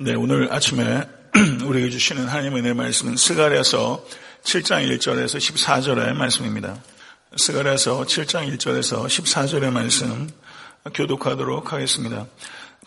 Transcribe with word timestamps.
네, 0.00 0.12
오늘 0.14 0.52
아침에 0.52 1.02
우리에게 1.64 1.88
주시는 1.90 2.26
하나님의 2.26 2.62
은혜 2.62 2.72
말씀은 2.72 3.16
스가랴서 3.16 4.04
7장 4.42 4.88
1절에서 4.98 5.36
14절의 5.38 6.14
말씀입니다. 6.14 6.76
스가랴서 7.36 8.02
7장 8.02 8.52
1절에서 8.56 9.06
14절의 9.06 9.70
말씀 9.70 10.28
교독하도록 10.92 11.72
하겠습니다. 11.72 12.26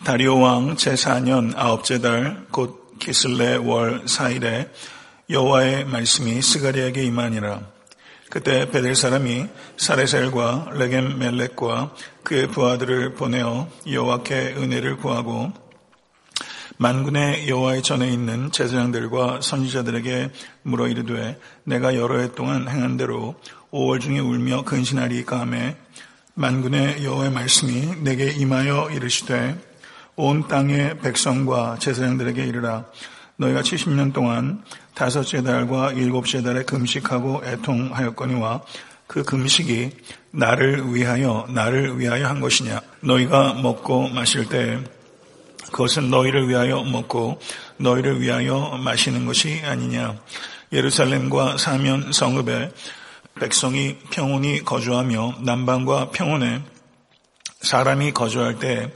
다리오 0.04 0.38
왕 0.38 0.76
제4년 0.76 1.54
아홉째 1.56 2.00
달 2.00 2.44
곧 2.50 2.98
기슬레 2.98 3.56
월 3.56 4.04
4일에 4.04 4.68
여호와의 5.30 5.86
말씀이 5.86 6.42
스가랴에게 6.42 7.04
임하니라. 7.04 7.62
그때 8.28 8.70
베델 8.70 8.94
사람이 8.94 9.46
사레셀과 9.78 10.72
레겜 10.74 11.18
멜렉과 11.18 11.94
그의 12.22 12.48
부하들을 12.48 13.14
보내어 13.14 13.70
여호와께 13.90 14.56
은혜를 14.58 14.98
구하고 14.98 15.67
만군의 16.78 17.48
여호와의 17.48 17.82
전에 17.82 18.08
있는 18.08 18.52
제사장들과 18.52 19.40
선지자들에게 19.42 20.30
물어 20.62 20.86
이르되 20.86 21.38
내가 21.64 21.96
여러 21.96 22.20
해 22.20 22.32
동안 22.32 22.68
행한 22.68 22.96
대로 22.96 23.34
5월 23.72 24.00
중에 24.00 24.20
울며 24.20 24.62
근신하리까 24.62 25.40
하매 25.40 25.76
만군의 26.34 27.04
여호와의 27.04 27.32
말씀이 27.32 28.02
내게 28.02 28.30
임하여 28.30 28.90
이르시되 28.92 29.58
온 30.14 30.46
땅의 30.46 30.98
백성과 30.98 31.78
제사장들에게 31.80 32.44
이르라. 32.44 32.86
너희가 33.36 33.62
70년 33.62 34.12
동안 34.12 34.62
다섯째 34.94 35.42
달과 35.42 35.92
일곱째 35.92 36.42
달에 36.42 36.62
금식하고 36.62 37.42
애통하였거니와 37.44 38.62
그 39.08 39.24
금식이 39.24 39.90
나를 40.30 40.94
위하여 40.94 41.46
나를 41.48 41.98
위하여 41.98 42.26
한 42.26 42.40
것이냐? 42.40 42.80
너희가 43.00 43.54
먹고 43.54 44.08
마실 44.08 44.48
때 44.48 44.80
그것은 45.72 46.10
너희를 46.10 46.48
위하여 46.48 46.82
먹고 46.82 47.40
너희를 47.76 48.20
위하여 48.20 48.78
마시는 48.82 49.26
것이 49.26 49.60
아니냐. 49.64 50.16
예루살렘과 50.72 51.56
사면 51.56 52.12
성읍에 52.12 52.72
백성이 53.40 53.96
평온히 54.10 54.64
거주하며 54.64 55.36
남방과 55.40 56.10
평온에 56.10 56.62
사람이 57.60 58.12
거주할 58.12 58.58
때 58.58 58.92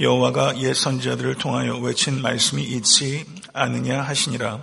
여호와가 0.00 0.58
옛 0.58 0.74
선지자들을 0.74 1.36
통하여 1.36 1.76
외친 1.78 2.22
말씀이 2.22 2.62
있지 2.62 3.24
않느냐 3.52 4.02
하시니라. 4.02 4.62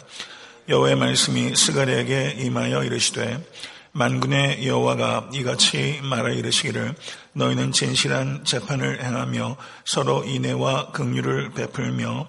여호와의 0.70 0.96
말씀이 0.96 1.56
스가랴에게 1.56 2.38
임하여 2.40 2.84
이르시되 2.84 3.44
만군의 3.98 4.68
여호와가 4.68 5.30
이같이 5.32 6.02
말하 6.04 6.30
이르시기를 6.30 6.96
너희는 7.32 7.72
진실한 7.72 8.44
재판을 8.44 9.02
행하며 9.02 9.56
서로 9.86 10.26
인애와 10.26 10.92
긍휼을 10.92 11.52
베풀며 11.52 12.28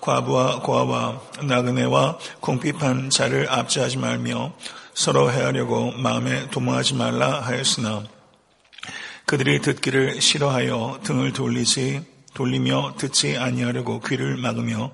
과부와 0.00 0.60
고아와 0.60 1.20
나그네와 1.42 2.16
궁핍한 2.38 3.10
자를 3.10 3.50
압제하지 3.50 3.98
말며 3.98 4.52
서로 4.94 5.32
해하려고 5.32 5.90
마음에 5.90 6.48
도모하지 6.50 6.94
말라 6.94 7.40
하였으나 7.40 8.04
그들이 9.26 9.60
듣기를 9.62 10.20
싫어하여 10.20 11.00
등을 11.02 11.32
돌리지 11.32 12.04
돌리며 12.34 12.94
듣지 12.98 13.36
아니하려고 13.36 13.98
귀를 13.98 14.36
막으며 14.36 14.92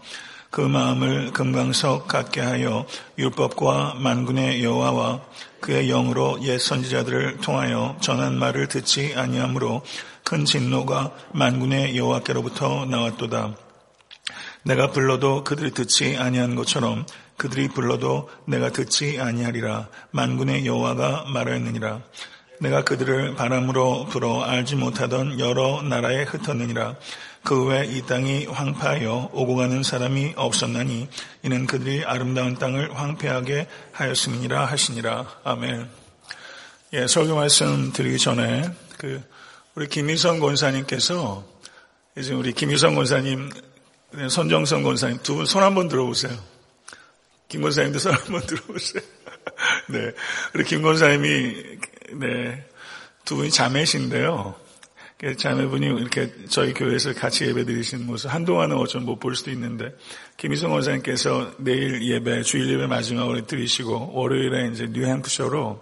그 0.51 0.63
마음을 0.63 1.33
금강석 1.33 2.09
같게 2.09 2.41
하여 2.41 2.87
율법과 3.19 3.97
만군의 3.99 4.65
여호와와 4.65 5.21
그의 5.67 5.89
영으로 5.89 6.39
옛 6.43 6.59
선지자들을 6.59 7.39
통하여 7.39 7.97
전한 8.01 8.39
말을 8.39 8.69
듣지 8.69 9.15
아니하므로 9.17 9.83
큰 10.23 10.45
진노가 10.45 11.11
만군의 11.33 11.97
여호와께로부터 11.97 12.87
나왔도다. 12.87 13.57
내가 14.63 14.93
불러도 14.93 15.43
그들이 15.43 15.73
듣지 15.73 16.17
아니한 16.17 16.55
것처럼 16.55 17.05
그들이 17.37 17.67
불러도 17.67 18.31
내가 18.45 18.71
듣지 18.71 19.19
아니하리라. 19.21 19.89
만군의 20.13 20.67
여호와가 20.67 21.25
말하였느니라. 21.33 22.01
내가 22.61 22.83
그들을 22.83 23.35
바람으로 23.35 24.07
불어 24.07 24.43
알지 24.43 24.77
못하던 24.77 25.39
여러 25.41 25.83
나라에 25.83 26.25
흩었느니라. 26.25 26.97
그 27.45 27.69
외 27.69 27.85
이 27.87 28.03
땅이 28.03 28.47
황폐하여 28.47 29.31
오고 29.33 29.55
가는 29.55 29.83
사람이 29.85 30.33
없었나니 30.37 31.09
이는 31.45 31.67
그들이 31.67 32.05
아름다운 32.05 32.57
땅을 32.59 32.99
황폐하게 32.99 33.69
하였음이니라 33.93 34.65
하시니라. 34.65 35.27
아멘. 35.45 35.89
예, 36.95 37.07
설교 37.07 37.37
말씀 37.37 37.93
드리기 37.93 38.19
전에 38.19 38.69
그 38.99 39.23
우리 39.77 39.87
김희선 39.89 40.41
권사님께서 40.41 41.45
이제 42.17 42.33
우리 42.33 42.53
김희선 42.53 42.95
권사님, 42.97 43.51
손정선 44.31 44.83
권사님 44.83 45.19
두 45.23 45.37
분 45.37 45.45
손 45.47 45.63
한번 45.63 45.89
들어보세요. 45.89 46.37
김 47.49 47.61
권사님도 47.63 47.99
손 48.01 48.13
한번 48.15 48.41
들어보세요. 48.47 49.03
네, 49.89 50.13
우리 50.55 50.65
김 50.65 50.83
권사님이 50.83 51.55
네, 52.15 52.67
두 53.25 53.37
분이 53.37 53.51
자매신데요. 53.51 54.55
자매분이 55.39 55.87
이렇게 55.87 56.31
저희 56.51 56.75
교회에서 56.75 57.15
같이 57.15 57.47
예배 57.47 57.65
드리시는 57.65 58.05
모습 58.05 58.33
한동안은 58.33 58.77
어쩜 58.77 59.05
못 59.05 59.19
볼 59.19 59.35
수도 59.35 59.51
있는데 59.51 59.95
김희성 60.37 60.73
원사님께서 60.73 61.53
내일 61.59 62.03
예배 62.03 62.43
주일 62.43 62.71
예배 62.75 62.87
마지막으로 62.87 63.47
드리시고 63.47 64.13
월요일에 64.13 64.69
이제 64.73 64.87
뉴햄프셔로 64.91 65.81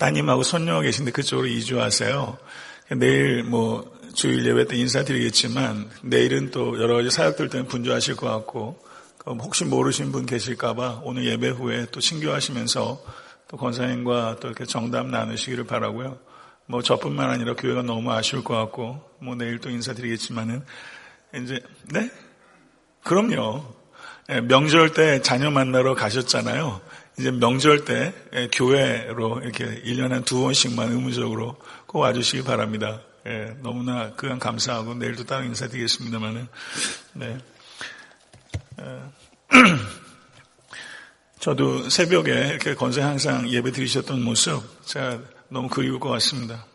따님하고 0.00 0.42
손녀가 0.42 0.80
계신데 0.82 1.12
그쪽으로 1.12 1.46
이주하세요. 1.46 2.38
내일 2.96 3.44
뭐 3.44 3.96
주일 4.14 4.44
예배 4.46 4.66
때 4.66 4.76
인사드리겠지만 4.76 5.88
내일은 6.02 6.50
또 6.50 6.80
여러 6.82 6.96
가지 6.96 7.10
사역들 7.10 7.50
때문에 7.50 7.68
분주하실 7.68 8.16
것 8.16 8.26
같고 8.28 8.80
혹시 9.26 9.64
모르신 9.64 10.12
분 10.12 10.26
계실까봐 10.26 11.02
오늘 11.04 11.26
예배 11.26 11.50
후에 11.50 11.86
또 11.90 12.00
신교하시면서 12.00 13.02
또 13.48 13.56
권사님과 13.56 14.36
또 14.40 14.48
이렇게 14.48 14.64
정답 14.64 15.06
나누시기를 15.06 15.64
바라고요. 15.64 16.18
뭐 16.66 16.82
저뿐만 16.82 17.30
아니라 17.30 17.54
교회가 17.54 17.82
너무 17.82 18.12
아쉬울 18.12 18.44
것 18.44 18.54
같고 18.54 19.02
뭐 19.20 19.34
내일 19.34 19.58
또 19.58 19.70
인사드리겠지만은 19.70 20.64
이제 21.34 21.60
네? 21.92 22.10
그럼요. 23.04 23.64
예, 24.30 24.40
명절 24.42 24.92
때 24.92 25.22
자녀 25.22 25.50
만나러 25.50 25.94
가셨잖아요. 25.94 26.80
이제 27.18 27.30
명절 27.30 27.86
때 27.86 28.14
예, 28.34 28.48
교회로 28.52 29.40
이렇게 29.42 29.82
1년에 29.82 30.10
한 30.10 30.24
두 30.24 30.42
번씩만 30.42 30.92
의무적으로 30.92 31.56
꼭 31.86 32.00
와주시기 32.00 32.44
바랍니다. 32.44 33.00
예, 33.26 33.56
너무나 33.62 34.12
그간 34.14 34.38
감사하고 34.38 34.94
내일도 34.94 35.24
따로 35.24 35.44
인사드리겠습니다만은 35.44 36.48
네. 37.14 37.38
저도 41.40 41.88
새벽에 41.88 42.48
이렇게 42.48 42.74
건세 42.74 43.00
항상 43.00 43.48
예배 43.48 43.72
드리셨던 43.72 44.22
모습 44.22 44.62
제가 44.84 45.20
너무 45.48 45.68
그리울 45.68 46.00
것 46.00 46.08
같습니다. 46.10 46.66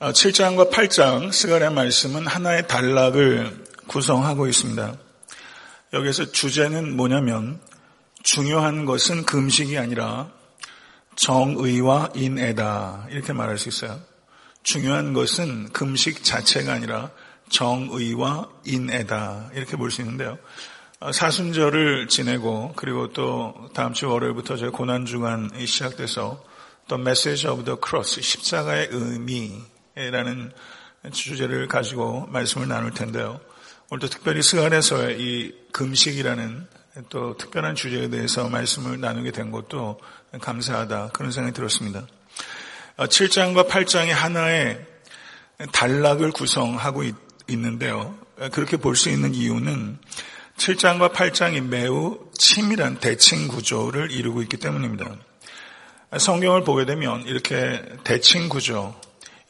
7장과 0.00 0.68
아, 0.68 0.70
8장 0.70 1.32
스가랴 1.32 1.70
말씀은 1.70 2.26
하나의 2.26 2.68
단락을 2.68 3.64
구성하고 3.86 4.46
있습니다. 4.46 4.94
여기서 5.92 6.30
주제는 6.30 6.96
뭐냐면 6.96 7.60
중요한 8.22 8.84
것은 8.84 9.24
금식이 9.24 9.76
아니라 9.76 10.30
정의와 11.16 12.10
인애다 12.14 13.08
이렇게 13.10 13.32
말할 13.32 13.58
수 13.58 13.68
있어요. 13.68 14.00
중요한 14.62 15.12
것은 15.12 15.72
금식 15.72 16.22
자체가 16.22 16.72
아니라 16.72 17.10
정의와 17.50 18.48
인애다 18.64 19.50
이렇게 19.54 19.76
볼 19.76 19.90
수 19.90 20.00
있는데요. 20.00 20.38
어, 21.00 21.12
사순절을 21.12 22.08
지내고 22.08 22.72
그리고 22.76 23.12
또 23.12 23.70
다음 23.74 23.92
주 23.92 24.08
월요일부터 24.08 24.56
저희 24.56 24.70
고난 24.70 25.06
주간이 25.06 25.66
시작돼서 25.66 26.42
또 26.88 26.98
Message 26.98 27.46
of 27.48 27.64
the 27.64 27.76
Cross 27.80 28.20
십자가의 28.20 28.88
의미라는 28.90 30.52
주제를 31.12 31.68
가지고 31.68 32.26
말씀을 32.26 32.68
나눌 32.68 32.92
텐데요. 32.92 33.40
오늘도 33.90 34.08
특별히 34.08 34.42
스가랴서의 34.42 35.20
이 35.20 35.54
금식이라는 35.72 36.68
또 37.08 37.36
특별한 37.36 37.76
주제에 37.76 38.08
대해서 38.08 38.48
말씀을 38.48 39.00
나누게 39.00 39.30
된 39.30 39.50
것도 39.50 40.00
감사하다 40.40 41.10
그런 41.12 41.32
생각이 41.32 41.54
들었습니다. 41.54 42.06
7장과 42.98 43.58
어, 43.58 43.68
8장이 43.68 44.10
하나의 44.10 44.86
단락을 45.72 46.32
구성하고 46.32 47.04
있, 47.50 47.58
는데요 47.58 48.16
그렇게 48.52 48.76
볼 48.76 48.96
수 48.96 49.10
있는 49.10 49.34
이유는 49.34 49.98
7장과 50.56 51.12
8장이 51.12 51.62
매우 51.62 52.18
치밀한 52.36 53.00
대칭 53.00 53.48
구조를 53.48 54.10
이루고 54.10 54.42
있기 54.42 54.58
때문입니다. 54.58 55.16
성경을 56.18 56.64
보게 56.64 56.84
되면 56.84 57.22
이렇게 57.26 57.82
대칭 58.04 58.48
구조, 58.48 58.94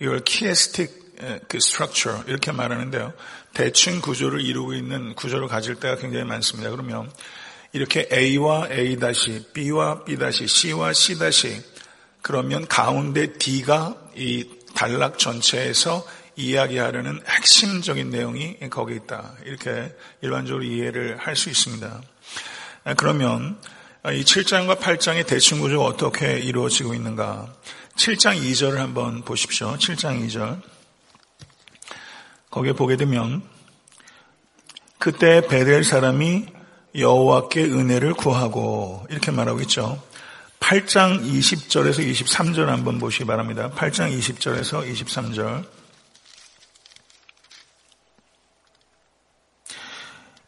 이걸 0.01 0.21
키에스틱 0.21 1.01
그 1.49 1.61
스트럭처 1.61 2.25
이렇게 2.29 2.53
말하는데요. 2.53 3.13
대칭 3.55 4.01
구조를 4.01 4.41
이루고 4.41 4.75
있는 4.75 5.15
구조를 5.15 5.49
가질 5.49 5.77
때가 5.77 5.97
굉장히 5.97 6.25
많습니다. 6.25 6.71
그러면 6.71 7.11
이렇게 7.73 8.09
A와 8.13 8.69
A 8.71 8.97
다시, 8.97 9.45
B와 9.53 10.05
B 10.05 10.17
다시, 10.17 10.47
C와 10.47 10.93
C 10.93 11.19
다시 11.19 11.63
그러면 12.23 12.67
가운데 12.67 13.33
D가 13.33 13.97
이 14.17 14.49
단락 14.75 15.19
전체에서 15.19 16.07
이야기하려는 16.37 17.21
핵심적인 17.27 18.11
내용이 18.11 18.59
거기에 18.71 18.97
있다. 18.97 19.35
이렇게 19.45 19.95
일반적으로 20.23 20.65
이해를 20.65 21.17
할 21.19 21.37
수 21.37 21.51
있습니다. 21.51 22.01
그러면 22.97 23.59
이 24.07 24.25
7장과 24.25 24.79
8장의 24.81 25.27
대충 25.27 25.61
구조가 25.61 25.85
어떻게 25.85 26.39
이루어지고 26.39 26.95
있는가? 26.95 27.53
7장 27.97 28.41
2절을 28.41 28.77
한번 28.77 29.23
보십시오. 29.23 29.75
7장 29.75 30.27
2절. 30.27 30.63
거기에 32.51 32.73
보게 32.73 32.97
되면 32.97 33.43
그때 34.99 35.47
베델 35.47 35.85
사람이 35.85 36.47
여호와께 36.97 37.63
은혜를 37.65 38.15
구하고 38.15 39.07
이렇게 39.11 39.31
말하고 39.31 39.61
있죠. 39.63 40.03
8장 40.61 41.23
20절에서 41.23 42.01
23절 42.11 42.67
한번 42.67 42.99
보시기 42.99 43.25
바랍니다. 43.25 43.71
8장 43.75 44.17
20절에서 44.19 44.91
23절. 44.91 45.80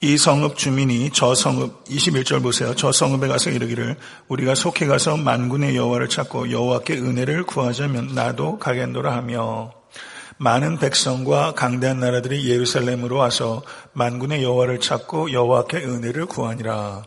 이 0.04 0.18
성읍 0.18 0.56
주민이 0.56 1.10
저 1.12 1.32
성읍 1.32 1.84
21절 1.84 2.42
보세요. 2.42 2.74
저 2.74 2.90
성읍에 2.90 3.28
가서 3.28 3.50
이르기를 3.50 3.94
우리가 4.26 4.56
속해 4.56 4.86
가서 4.86 5.16
만군의 5.16 5.76
여호와를 5.76 6.08
찾고 6.08 6.50
여호와께 6.50 6.94
은혜를 6.94 7.44
구하자면 7.44 8.08
나도 8.12 8.58
가겠노라 8.58 9.14
하며 9.14 9.72
많은 10.38 10.80
백성과 10.80 11.52
강대한 11.52 12.00
나라들이 12.00 12.50
예루살렘으로 12.50 13.16
와서 13.16 13.62
만군의 13.92 14.42
여호와를 14.42 14.80
찾고 14.80 15.30
여호와께 15.30 15.76
은혜를 15.76 16.26
구하니라. 16.26 17.04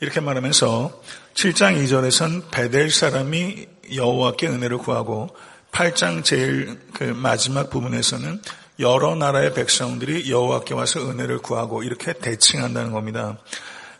이렇게 0.00 0.20
말하면서 0.20 1.00
7장 1.32 1.82
2절에선 1.82 2.50
베델 2.50 2.90
사람이 2.90 3.66
여호와께 3.94 4.48
은혜를 4.48 4.76
구하고 4.76 5.34
8장 5.72 6.22
제일 6.22 6.78
그 6.92 7.04
마지막 7.04 7.70
부분에서는 7.70 8.42
여러 8.80 9.14
나라의 9.14 9.54
백성들이 9.54 10.30
여호와께 10.30 10.74
와서 10.74 11.00
은혜를 11.10 11.38
구하고 11.38 11.82
이렇게 11.82 12.12
대칭한다는 12.12 12.92
겁니다. 12.92 13.38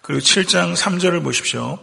그리고 0.03 0.21
7장 0.21 0.77
3절을 0.77 1.23
보십시오. 1.25 1.79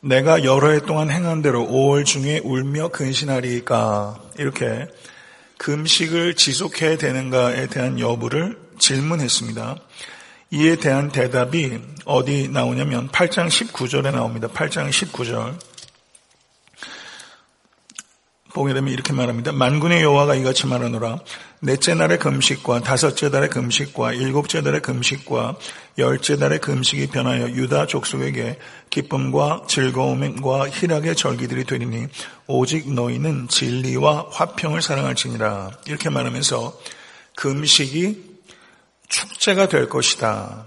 내가 0.00 0.44
여러 0.44 0.70
해 0.70 0.80
동안 0.80 1.10
행한 1.10 1.42
대로 1.42 1.66
5월 1.66 2.04
중에 2.04 2.40
울며 2.44 2.88
근신하리까 2.88 4.20
이렇게 4.38 4.86
금식을 5.58 6.36
지속해야 6.36 6.96
되는가에 6.96 7.66
대한 7.66 7.98
여부를 7.98 8.56
질문했습니다. 8.78 9.76
이에 10.52 10.76
대한 10.76 11.10
대답이 11.10 11.80
어디 12.04 12.48
나오냐면 12.48 13.08
8장 13.08 13.48
19절에 13.48 14.12
나옵니다. 14.12 14.46
8장 14.48 14.90
19절. 14.90 15.58
보게 18.54 18.72
되면 18.72 18.92
이렇게 18.92 19.12
말합니다. 19.12 19.52
만군의 19.52 20.02
여호와가 20.02 20.34
이같이 20.36 20.66
말하노라. 20.66 21.18
넷째 21.66 21.94
날의 21.94 22.20
금식과 22.20 22.82
다섯째 22.82 23.28
달의 23.28 23.50
금식과 23.50 24.12
일곱째 24.12 24.62
달의 24.62 24.82
금식과 24.82 25.56
열째 25.98 26.36
달의 26.36 26.60
금식이 26.60 27.08
변하여 27.08 27.48
유다 27.48 27.88
족속에게 27.88 28.56
기쁨과 28.88 29.64
즐거움과 29.66 30.70
희락의 30.70 31.16
절기들이 31.16 31.64
되리니 31.64 32.06
오직 32.46 32.94
너희는 32.94 33.48
진리와 33.48 34.28
화평을 34.30 34.80
사랑할지니라. 34.80 35.72
이렇게 35.88 36.08
말하면서 36.08 36.78
금식이 37.34 38.38
축제가 39.08 39.66
될 39.66 39.88
것이다. 39.88 40.66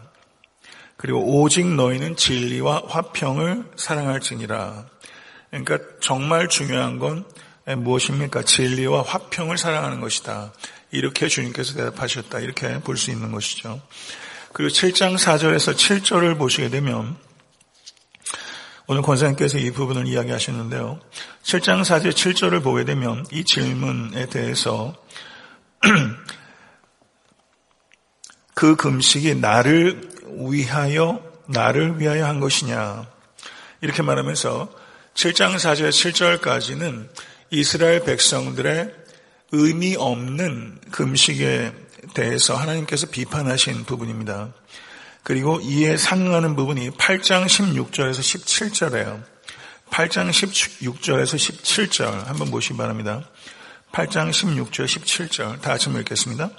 그리고 0.97 1.39
오직 1.39 1.65
너희는 1.65 2.17
진리와 2.17 2.83
화평을 2.89 3.71
사랑할지니라. 3.77 4.85
그러니까 5.49 5.77
정말 6.01 6.49
중요한 6.49 6.99
건 6.99 7.23
무엇입니까? 7.77 8.43
진리와 8.43 9.03
화평을 9.03 9.57
사랑하는 9.57 10.01
것이다. 10.01 10.51
이렇게 10.91 11.27
주님께서 11.27 11.75
대답하셨다. 11.75 12.39
이렇게 12.39 12.79
볼 12.79 12.97
수 12.97 13.11
있는 13.11 13.31
것이죠. 13.31 13.81
그리고 14.53 14.73
7장 14.73 15.17
4절에서 15.17 15.75
7절을 15.75 16.37
보시게 16.37 16.69
되면 16.69 17.17
오늘 18.87 19.03
권사님께서 19.03 19.59
이 19.59 19.71
부분을 19.71 20.07
이야기하셨는데요. 20.07 20.99
7장 21.43 21.81
4절 21.81 22.09
7절을 22.09 22.63
보게 22.63 22.85
되면 22.85 23.23
이 23.31 23.43
질문에 23.43 24.25
대해서 24.27 24.95
그 28.55 28.75
금식이 28.75 29.35
나를 29.35 30.09
위하여 30.49 31.21
나를 31.45 31.99
위하여 31.99 32.25
한 32.25 32.39
것이냐 32.39 33.07
이렇게 33.81 34.01
말하면서 34.01 34.71
7장 35.13 35.55
4절 35.55 36.39
7절까지는 36.41 37.09
이스라엘 37.51 38.03
백성들의 38.03 38.98
의미 39.51 39.95
없는 39.95 40.79
금식에 40.91 41.73
대해서 42.13 42.55
하나님께서 42.55 43.07
비판하신 43.07 43.85
부분입니다. 43.85 44.53
그리고 45.23 45.59
이에 45.61 45.97
상응하는 45.97 46.55
부분이 46.55 46.91
8장 46.91 47.45
16절에서 47.45 48.19
17절이에요. 48.19 49.23
8장 49.89 50.29
16절에서 50.29 51.35
17절 51.35 52.25
한번 52.25 52.51
보시기 52.51 52.77
바랍니다. 52.77 53.23
8장 53.91 54.29
16절 54.29 54.85
17절 54.85 55.61
다 55.61 55.71
같이 55.71 55.89
읽겠습니다. 55.89 56.51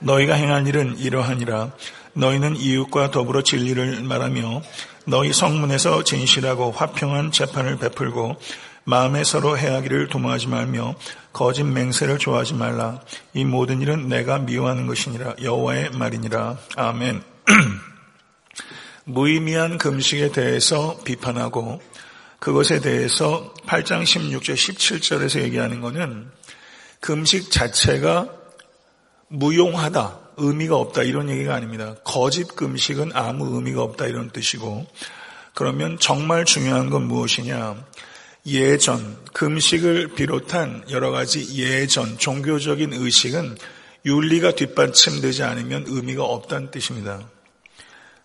너희가 0.00 0.34
행할 0.34 0.66
일은 0.66 0.98
이러하니라 0.98 1.72
너희는 2.12 2.56
이웃과 2.56 3.10
더불어 3.10 3.42
진리를 3.42 4.02
말하며 4.02 4.62
너희 5.06 5.32
성문에서 5.32 6.04
진실하고 6.04 6.72
화평한 6.72 7.32
재판을 7.32 7.78
베풀고 7.78 8.36
마음에 8.88 9.22
서로 9.22 9.58
해하기를 9.58 10.08
도모하지 10.08 10.46
말며 10.46 10.94
거짓 11.34 11.62
맹세를 11.62 12.16
좋아하지 12.16 12.54
말라. 12.54 13.02
이 13.34 13.44
모든 13.44 13.82
일은 13.82 14.08
내가 14.08 14.38
미워하는 14.38 14.86
것이니라. 14.86 15.34
여호와의 15.42 15.90
말이니라. 15.90 16.56
아멘. 16.74 17.22
무의미한 19.04 19.76
금식에 19.76 20.32
대해서 20.32 20.98
비판하고 21.04 21.82
그것에 22.38 22.80
대해서 22.80 23.52
8장 23.66 24.04
16절 24.04 24.54
17절에서 24.54 25.42
얘기하는 25.42 25.82
것은 25.82 26.30
금식 27.00 27.50
자체가 27.50 28.30
무용하다, 29.28 30.18
의미가 30.38 30.76
없다 30.76 31.02
이런 31.02 31.28
얘기가 31.28 31.54
아닙니다. 31.54 31.94
거짓 32.04 32.56
금식은 32.56 33.10
아무 33.12 33.54
의미가 33.54 33.82
없다 33.82 34.06
이런 34.06 34.30
뜻이고 34.30 34.86
그러면 35.52 35.98
정말 35.98 36.46
중요한 36.46 36.88
건 36.88 37.06
무엇이냐? 37.06 37.76
예전, 38.48 39.16
금식을 39.32 40.14
비롯한 40.14 40.84
여러 40.90 41.10
가지 41.10 41.54
예전, 41.56 42.18
종교적인 42.18 42.92
의식은 42.92 43.56
윤리가 44.04 44.52
뒷받침되지 44.54 45.42
않으면 45.42 45.84
의미가 45.86 46.24
없다는 46.24 46.70
뜻입니다. 46.70 47.28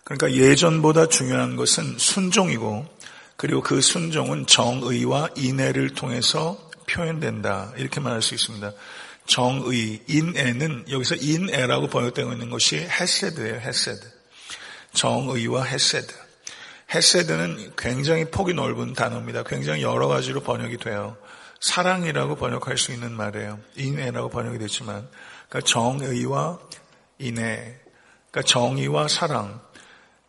그러니까 0.04 0.32
예전보다 0.32 1.08
중요한 1.08 1.56
것은 1.56 1.98
순종이고 1.98 2.86
그리고 3.36 3.60
그 3.62 3.80
순종은 3.80 4.46
정의와 4.46 5.30
인애를 5.36 5.90
통해서 5.90 6.70
표현된다. 6.86 7.72
이렇게 7.76 8.00
말할 8.00 8.22
수 8.22 8.34
있습니다. 8.34 8.72
정의, 9.26 10.02
인애는 10.06 10.86
여기서 10.90 11.16
인애라고 11.16 11.88
번역되고 11.88 12.32
있는 12.32 12.50
것이 12.50 12.76
헤세드예요. 12.76 13.56
헤세드. 13.56 14.00
정의와 14.92 15.64
헤세드. 15.64 16.23
헤세드는 16.92 17.72
굉장히 17.76 18.24
폭이 18.26 18.54
넓은 18.54 18.92
단어입니다. 18.92 19.44
굉장히 19.44 19.82
여러 19.82 20.08
가지로 20.08 20.40
번역이 20.40 20.78
돼요. 20.78 21.16
사랑이라고 21.60 22.36
번역할 22.36 22.76
수 22.76 22.92
있는 22.92 23.12
말이에요. 23.12 23.58
인애라고 23.76 24.28
번역이 24.28 24.58
됐지만, 24.58 25.08
그러니까 25.48 25.60
정의와 25.70 26.58
인애, 27.18 27.80
그러니까 28.30 28.42
정의와 28.46 29.08
사랑, 29.08 29.60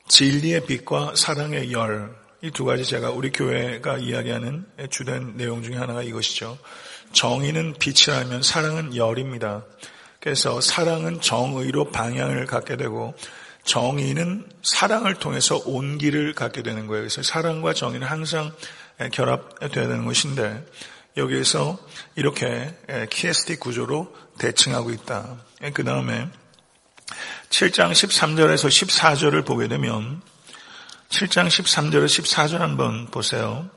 진리의 0.08 0.66
빛과 0.66 1.14
사랑의 1.16 1.72
열, 1.72 2.16
이 2.46 2.52
두 2.52 2.64
가지 2.64 2.86
제가 2.86 3.10
우리 3.10 3.32
교회가 3.32 3.98
이야기하는 3.98 4.68
주된 4.92 5.36
내용 5.36 5.64
중에 5.64 5.78
하나가 5.78 6.04
이것이죠. 6.04 6.60
정의는 7.12 7.74
빛이라면 7.80 8.44
사랑은 8.44 8.96
열입니다. 8.96 9.66
그래서 10.20 10.62
사랑은 10.62 11.22
정의로 11.22 11.92
방향을 11.92 12.46
갖게 12.46 12.78
되고 12.78 13.16
정의는 13.65 14.48
사랑을 14.63 15.15
통해서 15.15 15.62
온기를 15.65 16.34
갖게 16.34 16.63
되는 16.63 16.88
거예요. 16.88 17.01
그래서 17.01 17.22
사랑과 17.24 17.74
정의는 17.74 18.07
항상 18.07 18.53
결합되어야 19.12 19.88
되는 19.88 20.05
것인데 20.05 20.65
여기에서 21.17 21.77
이렇게 22.15 22.74
키에스틱 23.10 23.60
구조로 23.60 24.15
대칭하고 24.38 24.91
있다. 24.91 25.38
그 25.74 25.84
다음에 25.84 26.29
7장 27.50 27.91
13절에서 27.91 28.67
14절을 28.67 29.45
보게 29.45 29.67
되면 29.67 30.22
7장 31.10 31.48
13절에서 31.48 32.24
14절 32.24 32.60
한번 32.60 33.07
보세요. 33.07 33.69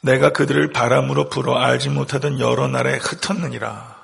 내가 0.00 0.32
그들을 0.32 0.72
바람으로 0.72 1.28
불어 1.28 1.56
알지 1.56 1.88
못하던 1.90 2.38
여러 2.38 2.68
날에 2.68 2.98
흩었느니라. 2.98 3.97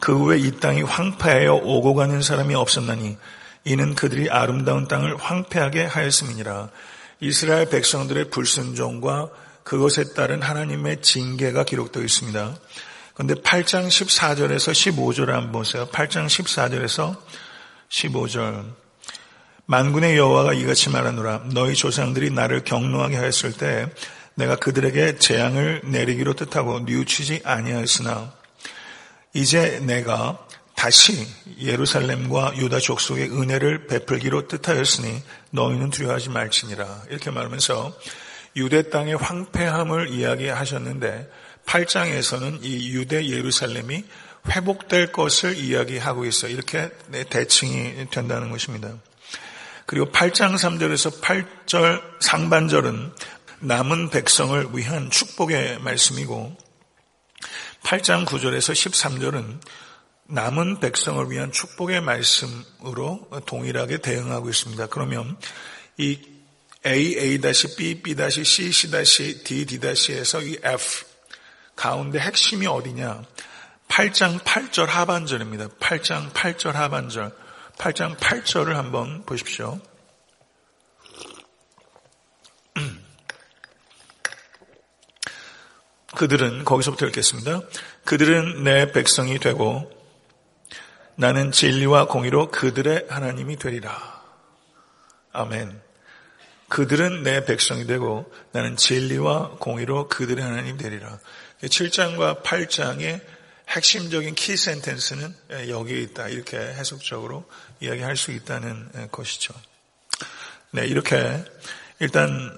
그 0.00 0.16
후에 0.18 0.38
이 0.38 0.58
땅이 0.60 0.82
황폐하여 0.82 1.54
오고 1.54 1.94
가는 1.94 2.20
사람이 2.20 2.54
없었나니 2.54 3.16
이는 3.64 3.94
그들이 3.94 4.28
아름다운 4.30 4.86
땅을 4.88 5.16
황폐하게 5.16 5.84
하였음이니라. 5.84 6.68
이스라엘 7.20 7.70
백성들의 7.70 8.30
불순종과 8.30 9.30
그것에 9.62 10.12
따른 10.14 10.42
하나님의 10.42 11.00
징계가 11.00 11.64
기록되어 11.64 12.02
있습니다. 12.02 12.54
그런데 13.14 13.34
8장 13.34 13.86
14절에서 13.86 14.72
15절 14.72 15.28
한번 15.28 15.52
보세요. 15.52 15.86
8장 15.86 16.26
14절에서 16.26 17.16
15절. 17.88 18.74
만군의 19.66 20.18
여호와가 20.18 20.52
이같이 20.52 20.90
말하노라. 20.90 21.44
너희 21.54 21.74
조상들이 21.74 22.30
나를 22.30 22.64
경노하게 22.64 23.16
하였을 23.16 23.52
때 23.52 23.88
내가 24.34 24.56
그들에게 24.56 25.16
재앙을 25.16 25.80
내리기로 25.84 26.34
뜻하고 26.34 26.80
뉘우치지 26.80 27.42
아니하였으나 27.44 28.32
이제 29.34 29.80
내가 29.80 30.38
다시 30.76 31.26
예루살렘과 31.60 32.56
유다 32.56 32.78
족속의 32.78 33.30
은혜를 33.30 33.88
베풀기로 33.88 34.46
뜻하였으니 34.46 35.22
너희는 35.50 35.90
두려워하지 35.90 36.30
말지니라. 36.30 37.04
이렇게 37.10 37.30
말하면서 37.30 37.98
유대 38.56 38.90
땅의 38.90 39.16
황폐함을 39.16 40.10
이야기하셨는데 40.10 41.28
8장에서는 41.66 42.60
이 42.62 42.90
유대 42.90 43.26
예루살렘이 43.26 44.04
회복될 44.48 45.10
것을 45.10 45.56
이야기하고 45.56 46.26
있어 46.26 46.48
이렇게 46.48 46.90
대칭이 47.30 48.10
된다는 48.10 48.50
것입니다. 48.50 48.94
그리고 49.86 50.12
8장 50.12 50.54
3절에서 50.54 51.20
8절 51.20 52.02
상반절은 52.20 53.12
남은 53.60 54.10
백성을 54.10 54.68
위한 54.74 55.10
축복의 55.10 55.80
말씀이고 55.80 56.56
8장 57.84 58.24
9절에서 58.24 58.72
13절은 58.72 59.60
남은 60.26 60.80
백성을 60.80 61.30
위한 61.30 61.52
축복의 61.52 62.00
말씀으로 62.00 63.28
동일하게 63.44 63.98
대응하고 63.98 64.48
있습니다. 64.48 64.86
그러면 64.86 65.36
이 65.98 66.18
A, 66.86 67.16
A-B, 67.18 68.02
B-C, 68.02 68.72
C-D, 68.72 69.66
D-에서 69.66 70.40
이 70.42 70.58
F 70.64 71.04
가운데 71.76 72.18
핵심이 72.18 72.66
어디냐? 72.66 73.22
8장 73.88 74.38
8절 74.40 74.86
하반절입니다. 74.86 75.68
8장 75.78 76.32
8절 76.32 76.72
하반절. 76.72 77.32
8장 77.76 78.16
8절을 78.16 78.72
한번 78.72 79.24
보십시오. 79.26 79.78
그들은 86.14 86.64
거기서부터 86.64 87.06
읽겠습니다. 87.06 87.62
그들은 88.04 88.64
내 88.64 88.92
백성이 88.92 89.38
되고 89.38 89.90
나는 91.16 91.52
진리와 91.52 92.06
공의로 92.06 92.50
그들의 92.50 93.06
하나님이 93.08 93.56
되리라. 93.56 94.22
아멘. 95.32 95.80
그들은 96.68 97.22
내 97.22 97.44
백성이 97.44 97.86
되고 97.86 98.32
나는 98.52 98.76
진리와 98.76 99.56
공의로 99.60 100.08
그들의 100.08 100.42
하나님 100.42 100.76
되리라. 100.76 101.18
7장과 101.62 102.42
8장의 102.42 103.20
핵심적인 103.68 104.34
키 104.34 104.56
센텐스는 104.56 105.34
여기에 105.68 106.00
있다. 106.00 106.28
이렇게 106.28 106.58
해석적으로 106.58 107.48
이야기할 107.80 108.16
수 108.16 108.32
있다는 108.32 109.10
것이죠. 109.10 109.54
네, 110.72 110.86
이렇게 110.86 111.44
일단 112.00 112.56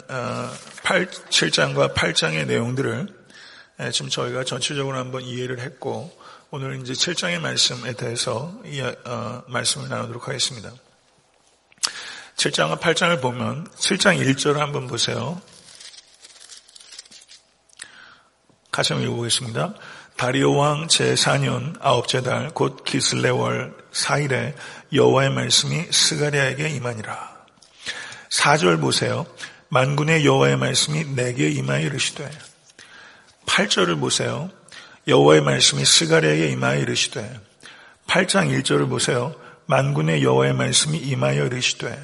8, 0.82 1.06
7장과 1.10 1.94
8장의 1.94 2.46
내용들을 2.46 3.25
지금 3.92 4.08
저희가 4.08 4.44
전체적으로 4.44 4.96
한번 4.96 5.22
이해를 5.22 5.60
했고 5.60 6.16
오늘 6.50 6.80
이제 6.80 6.92
7장의 6.94 7.40
말씀에 7.40 7.92
대해서 7.92 8.54
어, 9.04 9.42
말씀을 9.48 9.88
나누도록 9.88 10.28
하겠습니다. 10.28 10.72
7장과 12.36 12.80
8장을 12.80 13.20
보면 13.20 13.66
7장 13.76 14.18
1절을 14.18 14.56
한번 14.58 14.86
보세요. 14.86 15.40
같이 18.72 18.92
한번 18.92 19.08
읽어보겠습니다. 19.08 19.74
다리오 20.16 20.54
왕 20.56 20.86
제4년 20.86 21.76
아홉째 21.80 22.22
달 22.22 22.50
곧 22.54 22.84
기슬레월 22.84 23.76
4일에 23.92 24.54
여호와의 24.92 25.30
말씀이 25.30 25.92
스가리아에게 25.92 26.70
임하니라. 26.70 27.36
4절 28.30 28.80
보세요. 28.80 29.26
만군의 29.68 30.24
여호와의 30.24 30.56
말씀이 30.56 31.04
내게 31.14 31.50
임하여 31.50 31.86
이르시되 31.86 32.30
8절을 33.46 33.98
보세요. 34.00 34.50
여호와의 35.08 35.40
말씀이 35.40 35.84
스가랴에게 35.84 36.48
임하여 36.48 36.80
이르시되 36.80 37.40
8장 38.08 38.50
1절을 38.62 38.88
보세요. 38.88 39.34
만군의 39.66 40.22
여호와의 40.22 40.54
말씀이 40.54 40.98
임하여 40.98 41.46
이르시되 41.46 41.98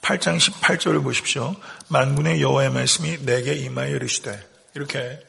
8장 0.00 0.38
18절을 0.38 1.02
보십시오. 1.02 1.54
만군의 1.88 2.40
여호와의 2.40 2.70
말씀이 2.70 3.18
내게 3.24 3.54
임하여 3.54 3.96
이르시되 3.96 4.48
이렇게 4.74 5.20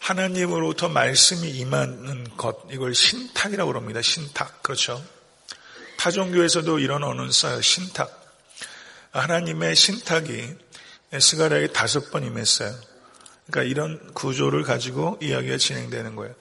하나님으로부터 0.00 0.88
말씀이 0.88 1.48
임하는 1.48 2.36
것 2.36 2.66
이걸 2.70 2.94
신탁이라고 2.94 3.72
그럽니다. 3.72 4.02
신탁 4.02 4.62
그렇죠. 4.62 5.02
타종교에서도 5.96 6.78
이런 6.80 7.02
언어는 7.02 7.30
써요. 7.30 7.62
신탁. 7.62 8.22
하나님의 9.12 9.76
신탁이 9.76 10.48
스가랴에게 11.18 11.68
다섯 11.68 12.10
번 12.10 12.24
임했어요. 12.24 12.74
그러니까 13.46 13.70
이런 13.70 14.12
구조를 14.14 14.62
가지고 14.62 15.18
이야기가 15.20 15.58
진행되는 15.58 16.16
거예요. 16.16 16.34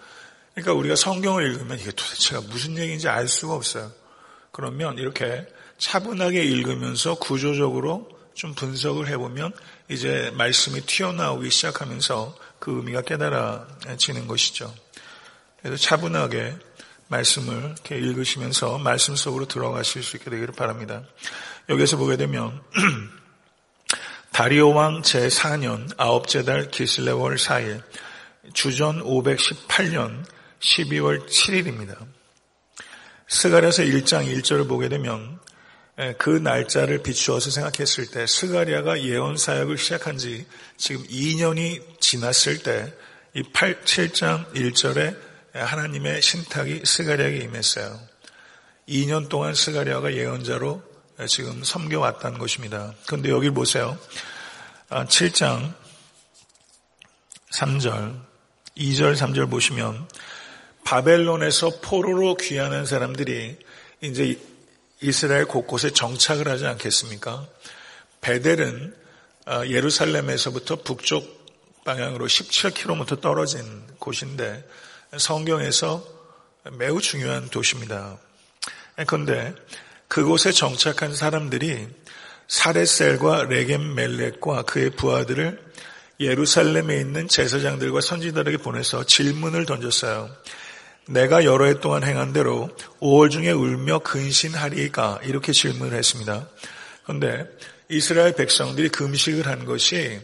그러니까 0.53 0.73
우리가 0.73 0.95
성경을 0.95 1.45
읽으면 1.51 1.79
이게 1.79 1.91
도대체가 1.91 2.41
무슨 2.41 2.77
얘기인지 2.77 3.07
알 3.07 3.27
수가 3.27 3.55
없어요. 3.55 3.91
그러면 4.51 4.97
이렇게 4.97 5.45
차분하게 5.77 6.43
읽으면서 6.43 7.15
구조적으로 7.15 8.09
좀 8.33 8.53
분석을 8.53 9.07
해보면 9.09 9.51
이제 9.89 10.31
말씀이 10.35 10.81
튀어나오기 10.81 11.49
시작하면서 11.49 12.37
그 12.59 12.77
의미가 12.77 13.01
깨달아지는 13.01 14.27
것이죠. 14.27 14.73
그래서 15.61 15.77
차분하게 15.77 16.55
말씀을 17.07 17.75
이렇게 17.75 17.97
읽으시면서 17.97 18.77
말씀 18.77 19.15
속으로 19.15 19.45
들어가실 19.45 20.03
수 20.03 20.17
있게 20.17 20.29
되기를 20.29 20.53
바랍니다. 20.55 21.03
여기서 21.69 21.97
보게 21.97 22.17
되면 22.17 22.61
다리오 24.33 24.73
왕 24.73 25.03
제4년 25.03 25.93
아홉째 25.95 26.43
달 26.43 26.71
기슬레월 26.71 27.35
4일 27.35 27.83
주전 28.55 29.03
518년 29.03 30.25
12월 30.59 31.27
7일입니다. 31.27 31.95
스가랴서 33.27 33.83
1장 33.83 34.25
1절을 34.25 34.67
보게 34.67 34.89
되면 34.89 35.39
그 36.17 36.31
날짜를 36.31 37.03
비추어서 37.03 37.51
생각했을 37.51 38.07
때 38.09 38.25
스가랴가 38.25 39.03
예언 39.03 39.37
사역을 39.37 39.77
시작한 39.77 40.17
지 40.17 40.47
지금 40.77 41.03
2년이 41.03 41.99
지났을 41.99 42.63
때이 42.63 43.43
8, 43.53 43.83
7장 43.83 44.51
1절에 44.55 45.15
하나님의 45.53 46.23
신탁이 46.23 46.81
스가랴에게 46.85 47.37
임했어요. 47.37 47.99
2년 48.89 49.29
동안 49.29 49.53
스가랴가 49.53 50.15
예언자로 50.15 50.91
지금 51.27 51.63
섬겨왔다는 51.63 52.39
것입니다. 52.39 52.93
그런데 53.05 53.29
여기 53.29 53.49
보세요. 53.49 53.97
7장 54.89 55.73
3절, 57.53 58.19
2절, 58.77 59.15
3절 59.15 59.49
보시면 59.49 60.07
바벨론에서 60.83 61.79
포로로 61.81 62.35
귀환한 62.35 62.85
사람들이 62.85 63.57
이제 64.01 64.39
이스라엘 65.01 65.45
곳곳에 65.45 65.91
정착을 65.91 66.47
하지 66.47 66.65
않겠습니까? 66.65 67.47
베델은 68.21 68.95
아, 69.45 69.65
예루살렘에서부터 69.65 70.77
북쪽 70.77 71.43
방향으로 71.83 72.25
17km 72.27 73.19
떨어진 73.19 73.85
곳인데 73.99 74.65
성경에서 75.17 76.03
매우 76.77 77.01
중요한 77.01 77.49
도시입니다. 77.49 78.17
그런데 79.05 79.53
그곳에 80.13 80.51
정착한 80.51 81.15
사람들이 81.15 81.87
사레셀과 82.47 83.45
레겜멜렉과 83.45 84.61
그의 84.61 84.91
부하들을 84.91 85.59
예루살렘에 86.19 86.99
있는 86.99 87.27
제사장들과 87.27 87.99
선지자들에게 87.99 88.57
보내서 88.57 89.07
질문을 89.07 89.65
던졌어요. 89.65 90.29
내가 91.07 91.45
여러 91.45 91.65
해 91.65 91.79
동안 91.79 92.03
행한 92.03 92.31
대로 92.31 92.69
5월 92.99 93.31
중에 93.31 93.49
울며 93.49 93.99
근신하리까 94.03 95.21
이렇게 95.23 95.51
질문을 95.51 95.97
했습니다. 95.97 96.47
그런데 97.05 97.47
이스라엘 97.89 98.35
백성들이 98.35 98.89
금식을 98.89 99.47
한 99.47 99.65
것이 99.65 100.21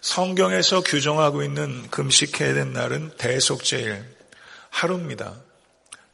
성경에서 0.00 0.80
규정하고 0.80 1.44
있는 1.44 1.88
금식해야 1.92 2.54
된 2.54 2.72
날은 2.72 3.12
대속제일 3.16 4.02
하루입니다. 4.70 5.36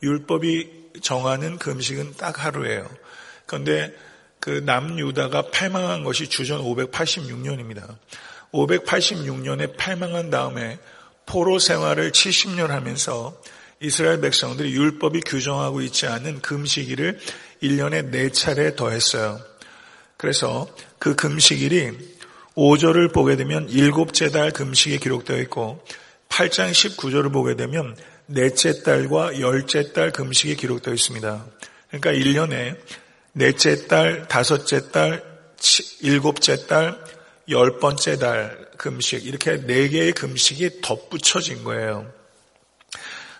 율법이 0.02 0.90
정하는 1.00 1.56
금식은 1.56 2.18
딱 2.18 2.44
하루예요. 2.44 2.86
그런데 3.46 3.94
그 4.40 4.62
남유다가 4.64 5.50
패망한 5.50 6.04
것이 6.04 6.28
주전 6.28 6.62
586년입니다. 6.62 7.96
586년에 8.52 9.74
패망한 9.76 10.30
다음에 10.30 10.78
포로 11.26 11.58
생활을 11.58 12.12
70년 12.12 12.68
하면서 12.68 13.40
이스라엘 13.80 14.20
백성들이 14.20 14.72
율법이 14.72 15.20
규정하고 15.22 15.80
있지 15.82 16.06
않은 16.06 16.40
금식일을 16.40 17.18
1년에 17.62 18.12
4차례 18.12 18.76
더했어요. 18.76 19.40
그래서 20.16 20.68
그 20.98 21.14
금식일이 21.14 22.14
5절을 22.54 23.12
보게 23.12 23.36
되면 23.36 23.68
일곱째 23.68 24.30
달 24.30 24.52
금식이 24.52 24.98
기록되어 24.98 25.38
있고 25.42 25.84
8장 26.28 26.70
19절을 26.70 27.32
보게 27.32 27.56
되면 27.56 27.96
넷째 28.26 28.82
달과 28.82 29.40
열째 29.40 29.92
달 29.92 30.12
금식이 30.12 30.56
기록되어 30.56 30.94
있습니다. 30.94 31.46
그러니까 31.88 32.12
1년에 32.12 32.76
넷째 33.36 33.88
달, 33.88 34.28
다섯째 34.28 34.90
달, 34.92 35.22
일곱째 36.00 36.66
달, 36.66 37.02
열 37.48 37.78
번째 37.78 38.16
달 38.16 38.68
금식 38.76 39.26
이렇게 39.26 39.60
네 39.66 39.88
개의 39.88 40.12
금식이 40.12 40.80
덧붙여진 40.80 41.64
거예요. 41.64 42.06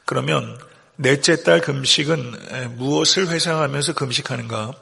그러면 0.05 0.59
넷째 0.97 1.43
달 1.43 1.61
금식은 1.61 2.77
무엇을 2.77 3.29
회상하면서 3.29 3.95
금식하는가? 3.95 4.73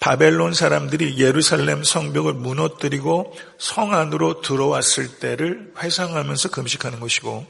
바벨론 0.00 0.54
사람들이 0.54 1.18
예루살렘 1.18 1.82
성벽을 1.82 2.32
무너뜨리고 2.34 3.36
성 3.58 3.94
안으로 3.94 4.40
들어왔을 4.40 5.18
때를 5.18 5.72
회상하면서 5.78 6.50
금식하는 6.50 7.00
것이고 7.00 7.46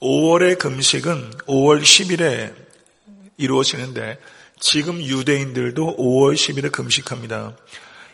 5월의 0.00 0.58
금식은 0.58 1.30
5월 1.46 1.82
10일에 1.82 2.54
이루어지는데 3.36 4.18
지금 4.62 5.02
유대인들도 5.02 5.96
5월 5.96 6.34
10일에 6.34 6.70
금식합니다. 6.70 7.56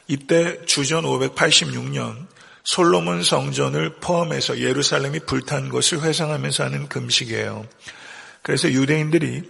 이때 0.06 0.64
주전 0.64 1.04
586년 1.04 2.26
솔로몬 2.64 3.22
성전을 3.22 3.96
포함해서 3.96 4.58
예루살렘이 4.58 5.20
불탄 5.20 5.68
것을 5.68 6.00
회상하면서 6.00 6.64
하는 6.64 6.88
금식이에요. 6.88 7.66
그래서 8.40 8.70
유대인들이 8.70 9.42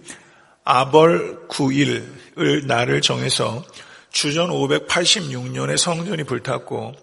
아벌 0.65 1.47
9일을 1.47 2.65
날을 2.65 2.99
정해서 2.99 3.63
주전 4.11 4.49
586년에 4.49 5.77
성전이 5.77 6.25
불탔고 6.25 6.95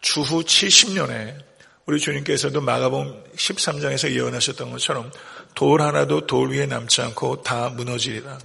주후 0.00 0.42
70년에 0.44 1.36
우리 1.84 2.00
주님께서도 2.00 2.62
마가복음 2.62 3.22
13장에서 3.36 4.10
예언하셨던 4.12 4.70
것처럼 4.70 5.12
돌 5.54 5.82
하나도 5.82 6.26
돌 6.26 6.52
위에 6.52 6.64
남지 6.64 7.02
않고 7.02 7.42
다 7.42 7.68
무너지리라. 7.68 8.38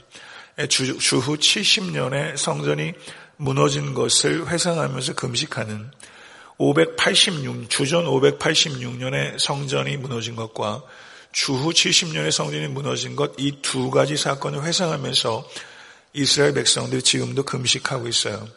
주, 0.70 0.98
주후 0.98 1.38
70년에 1.38 2.38
성전이 2.38 2.94
무너진 3.38 3.94
것을 3.94 4.48
회상하면서 4.48 5.14
금식하는 5.14 5.92
586, 6.58 7.70
주전 7.70 8.06
586년에 8.06 9.38
성전이 9.38 9.98
무너진 9.98 10.36
것과 10.36 10.82
주후 11.32 11.70
70년에 11.70 12.32
성전이 12.32 12.68
무너진 12.70 13.16
것 13.16 13.36
이 13.38 13.62
두 13.62 13.92
가지 13.92 14.18
사건을 14.18 14.64
회상하면서 14.64 15.48
이스라엘 16.14 16.54
백성들이 16.54 17.04
지금도 17.04 17.44
금식하고 17.44 18.08
있어요. 18.08 18.48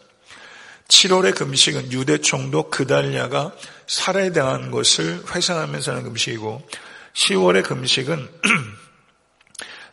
7월의 0.89 1.35
금식은 1.37 1.93
유대 1.93 2.19
총독 2.19 2.71
그달리아가 2.71 3.53
살해당한 3.87 4.71
것을 4.71 5.23
회상하면서 5.35 5.93
하는 5.93 6.05
금식이고 6.05 6.67
10월의 7.13 7.65
금식은 7.65 8.29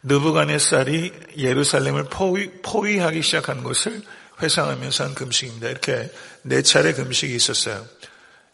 느부갓네살이 0.08 1.12
예루살렘을 1.38 2.06
포위, 2.06 2.50
포위 2.62 3.00
하기 3.00 3.22
시작한 3.22 3.64
것을 3.64 4.02
회상하면서 4.42 5.04
한 5.04 5.16
금식입니다. 5.16 5.70
이렇게 5.70 6.12
네 6.44 6.62
차례 6.62 6.94
금식이 6.94 7.36
있었어요. 7.36 7.86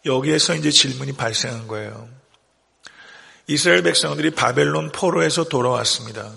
여기에서 0.06 0.56
이제 0.56 0.72
질문이 0.72 1.14
발생한 1.14 1.68
거예요. 1.68 2.10
이스라엘 3.48 3.84
백성들이 3.84 4.32
바벨론 4.32 4.92
포로에서 4.92 5.46
돌아왔습니다. 5.46 6.32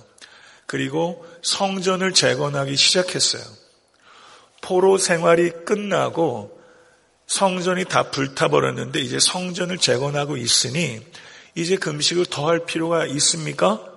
그리고 0.66 1.24
성전을 1.42 2.12
재건하기 2.12 2.76
시작했어요. 2.76 3.42
포로 4.60 4.98
생활이 4.98 5.50
끝나고 5.64 6.60
성전이 7.28 7.84
다 7.84 8.10
불타버렸는데 8.10 9.00
이제 9.00 9.18
성전을 9.20 9.78
재건하고 9.78 10.36
있으니 10.36 11.00
이제 11.54 11.76
금식을 11.76 12.26
더 12.26 12.48
할 12.48 12.66
필요가 12.66 13.06
있습니까? 13.06 13.95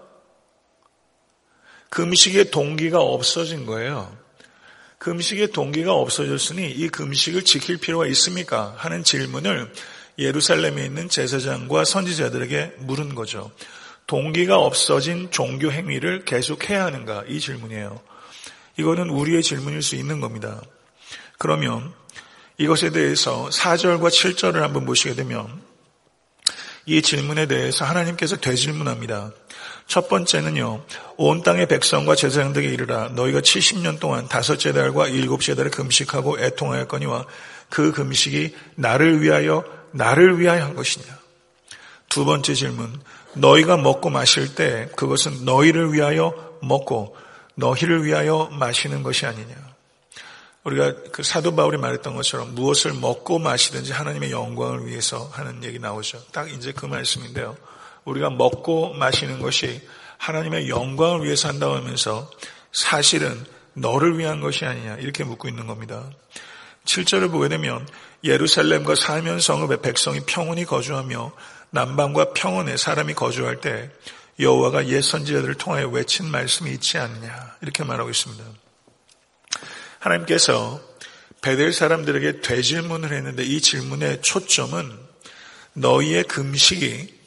금식의 1.89 2.51
동기가 2.51 2.99
없어진 2.99 3.65
거예요. 3.65 4.15
금식의 4.99 5.51
동기가 5.51 5.93
없어졌으니 5.93 6.69
이 6.71 6.89
금식을 6.89 7.43
지킬 7.45 7.77
필요가 7.77 8.05
있습니까? 8.07 8.73
하는 8.77 9.03
질문을 9.03 9.71
예루살렘에 10.17 10.85
있는 10.85 11.07
제사장과 11.07 11.85
선지자들에게 11.85 12.75
물은 12.79 13.15
거죠. 13.15 13.51
동기가 14.07 14.57
없어진 14.57 15.31
종교 15.31 15.71
행위를 15.71 16.25
계속해야 16.25 16.85
하는가? 16.85 17.23
이 17.27 17.39
질문이에요. 17.39 18.01
이거는 18.77 19.09
우리의 19.09 19.41
질문일 19.41 19.81
수 19.81 19.95
있는 19.95 20.19
겁니다. 20.19 20.61
그러면 21.37 21.93
이것에 22.57 22.89
대해서 22.89 23.47
4절과 23.49 24.09
7절을 24.09 24.55
한번 24.55 24.85
보시게 24.85 25.15
되면 25.15 25.61
이 26.85 27.01
질문에 27.01 27.45
대해서 27.45 27.85
하나님께서 27.85 28.35
되질문합니다. 28.37 29.31
첫 29.89 30.07
번째는요, 30.07 30.83
온 31.17 31.41
땅의 31.41 31.67
백성과 31.67 32.13
제사장들에게 32.13 32.71
이르라, 32.71 33.09
너희가 33.09 33.41
70년 33.41 33.99
동안 33.99 34.27
다섯째 34.27 34.71
달과 34.71 35.07
일곱째 35.07 35.55
달에 35.55 35.71
금식하고 35.71 36.39
애통하였거니와 36.39 37.25
그 37.69 37.91
금식이 37.91 38.55
나를 38.75 39.23
위하여, 39.23 39.63
나를 39.91 40.39
위하여 40.39 40.63
한 40.63 40.75
것이냐. 40.75 41.07
두 42.07 42.23
번째 42.23 42.53
질문, 42.53 43.01
너희가 43.33 43.77
먹고 43.77 44.11
마실 44.11 44.53
때 44.53 44.89
그것은 44.95 45.43
너희를 45.43 45.91
위하여 45.91 46.35
먹고 46.61 47.17
너희를 47.55 48.05
위하여 48.05 48.47
마시는 48.51 49.01
것이 49.01 49.25
아니냐. 49.25 49.55
우리가 50.65 50.93
그 51.11 51.23
사도 51.23 51.55
바울이 51.55 51.77
말했던 51.77 52.15
것처럼 52.15 52.53
무엇을 52.53 52.93
먹고 52.93 53.39
마시든지 53.39 53.91
하나님의 53.91 54.29
영광을 54.29 54.85
위해서 54.85 55.31
하는 55.31 55.63
얘기 55.63 55.79
나오죠. 55.79 56.21
딱 56.31 56.51
이제 56.51 56.73
그 56.73 56.85
말씀인데요. 56.85 57.57
우리가 58.05 58.29
먹고 58.29 58.93
마시는 58.93 59.39
것이 59.39 59.81
하나님의 60.17 60.69
영광을 60.69 61.23
위해서 61.23 61.47
한다고 61.47 61.75
하면서 61.75 62.29
사실은 62.71 63.45
너를 63.73 64.17
위한 64.17 64.41
것이 64.41 64.65
아니냐 64.65 64.95
이렇게 64.95 65.23
묻고 65.23 65.47
있는 65.47 65.67
겁니다. 65.67 66.09
7절을 66.85 67.31
보게 67.31 67.49
되면 67.49 67.87
예루살렘과 68.23 68.95
사면 68.95 69.39
성읍의 69.39 69.81
백성이 69.81 70.21
평온히 70.25 70.65
거주하며 70.65 71.31
남방과 71.71 72.33
평원에 72.33 72.77
사람이 72.77 73.13
거주할 73.13 73.61
때 73.61 73.89
여호와가 74.39 74.87
옛 74.87 75.01
선지자들을 75.01 75.55
통하여 75.55 75.87
외친 75.87 76.29
말씀이 76.29 76.71
있지 76.71 76.97
않느냐 76.97 77.57
이렇게 77.61 77.83
말하고 77.83 78.09
있습니다. 78.09 78.43
하나님께서 79.99 80.81
베델 81.41 81.73
사람들에게 81.73 82.41
되질문을 82.41 83.13
했는데 83.13 83.43
이 83.43 83.61
질문의 83.61 84.21
초점은 84.21 84.97
너희의 85.73 86.23
금식이 86.23 87.18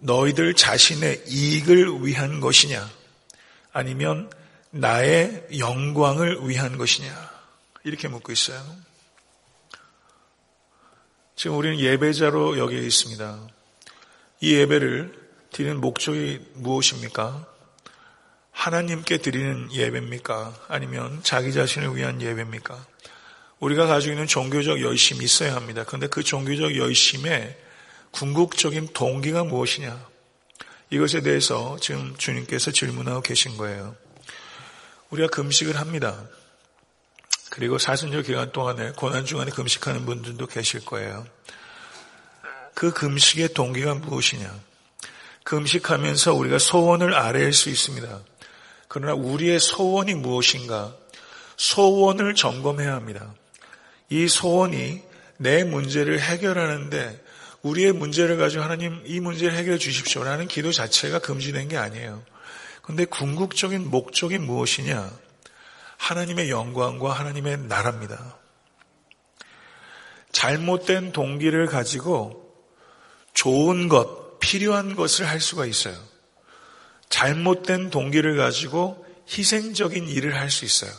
너희들 0.00 0.54
자신의 0.54 1.24
이익을 1.26 2.04
위한 2.04 2.40
것이냐 2.40 2.88
아니면 3.72 4.30
나의 4.70 5.46
영광을 5.58 6.48
위한 6.48 6.78
것이냐 6.78 7.30
이렇게 7.84 8.08
묻고 8.08 8.32
있어요. 8.32 8.62
지금 11.36 11.56
우리는 11.56 11.78
예배자로 11.78 12.58
여기에 12.58 12.80
있습니다. 12.80 13.40
이 14.40 14.54
예배를 14.54 15.28
드리는 15.50 15.80
목적이 15.80 16.40
무엇입니까? 16.54 17.46
하나님께 18.50 19.18
드리는 19.18 19.72
예배입니까? 19.72 20.66
아니면 20.68 21.20
자기 21.22 21.52
자신을 21.52 21.96
위한 21.96 22.20
예배입니까? 22.20 22.84
우리가 23.60 23.86
가지고 23.86 24.14
있는 24.14 24.26
종교적 24.26 24.82
열심이 24.82 25.24
있어야 25.24 25.54
합니다. 25.54 25.84
그런데 25.86 26.08
그 26.08 26.22
종교적 26.22 26.76
열심의 26.76 27.56
궁극적인 28.10 28.88
동기가 28.94 29.44
무엇이냐? 29.44 30.06
이것에 30.90 31.20
대해서 31.20 31.76
지금 31.80 32.16
주님께서 32.16 32.70
질문하고 32.70 33.20
계신 33.20 33.56
거예요. 33.56 33.94
우리가 35.10 35.28
금식을 35.28 35.76
합니다. 35.78 36.24
그리고 37.50 37.78
사순절 37.78 38.22
기간 38.22 38.52
동안에 38.52 38.92
고난 38.92 39.24
중간에 39.24 39.50
금식하는 39.50 40.06
분들도 40.06 40.46
계실 40.46 40.84
거예요. 40.84 41.26
그 42.74 42.92
금식의 42.92 43.54
동기가 43.54 43.94
무엇이냐? 43.94 44.54
금식하면서 45.44 46.34
우리가 46.34 46.58
소원을 46.58 47.14
아뢰일 47.14 47.52
수 47.52 47.70
있습니다. 47.70 48.20
그러나 48.86 49.14
우리의 49.14 49.58
소원이 49.58 50.14
무엇인가? 50.14 50.94
소원을 51.56 52.34
점검해야 52.34 52.94
합니다. 52.94 53.34
이 54.10 54.28
소원이 54.28 55.02
내 55.38 55.64
문제를 55.64 56.20
해결하는데 56.20 57.24
우리의 57.62 57.92
문제를 57.92 58.36
가지고 58.36 58.62
하나님 58.62 59.02
이 59.04 59.20
문제를 59.20 59.56
해결해 59.56 59.78
주십시오라는 59.78 60.48
기도 60.48 60.72
자체가 60.72 61.18
금지된 61.18 61.68
게 61.68 61.76
아니에요. 61.76 62.22
그런데 62.82 63.04
궁극적인 63.04 63.90
목적이 63.90 64.38
무엇이냐? 64.38 65.10
하나님의 65.98 66.50
영광과 66.50 67.12
하나님의 67.12 67.58
나라입니다. 67.58 68.38
잘못된 70.32 71.12
동기를 71.12 71.66
가지고 71.66 72.54
좋은 73.34 73.88
것, 73.88 74.38
필요한 74.38 74.94
것을 74.94 75.28
할 75.28 75.40
수가 75.40 75.66
있어요. 75.66 75.96
잘못된 77.08 77.90
동기를 77.90 78.36
가지고 78.36 79.04
희생적인 79.30 80.08
일을 80.08 80.36
할 80.36 80.50
수 80.50 80.64
있어요. 80.64 80.92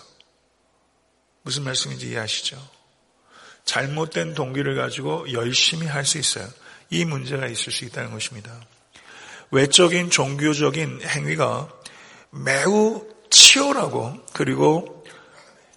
무슨 1.42 1.64
말씀인지 1.64 2.10
이해하시죠? 2.10 2.79
잘못된 3.70 4.34
동기를 4.34 4.76
가지고 4.76 5.32
열심히 5.32 5.86
할 5.86 6.04
수 6.04 6.18
있어요. 6.18 6.48
이 6.90 7.06
문제가 7.06 7.46
있을 7.46 7.72
수 7.72 7.86
있다는 7.86 8.12
것입니다. 8.12 8.52
외적인 9.52 10.10
종교적인 10.10 11.02
행위가 11.04 11.70
매우 12.32 13.06
치열하고 13.30 14.18
그리고 14.34 15.06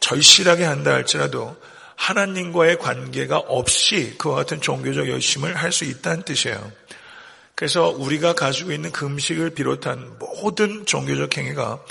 절실하게 0.00 0.64
한다 0.64 0.94
할지라도 0.94 1.54
하나님과의 1.96 2.78
관계가 2.78 3.36
없이 3.38 4.14
그와 4.16 4.36
같은 4.36 4.62
종교적 4.62 5.08
열심을 5.10 5.54
할 5.54 5.70
수 5.70 5.84
있다는 5.84 6.22
뜻이에요. 6.22 6.72
그래서 7.54 7.90
우리가 7.90 8.32
가지고 8.32 8.72
있는 8.72 8.90
금식을 8.90 9.50
비롯한 9.50 10.16
모든 10.18 10.86
종교적 10.86 11.36
행위가 11.36 11.84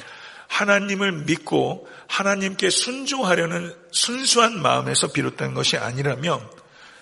하나님을 0.47 1.11
믿고 1.11 1.87
하나님께 2.07 2.71
순종하려는 2.71 3.80
순수한 3.91 4.61
마음에서 4.61 5.07
비롯된 5.07 5.53
것이 5.53 5.77
아니라면 5.77 6.41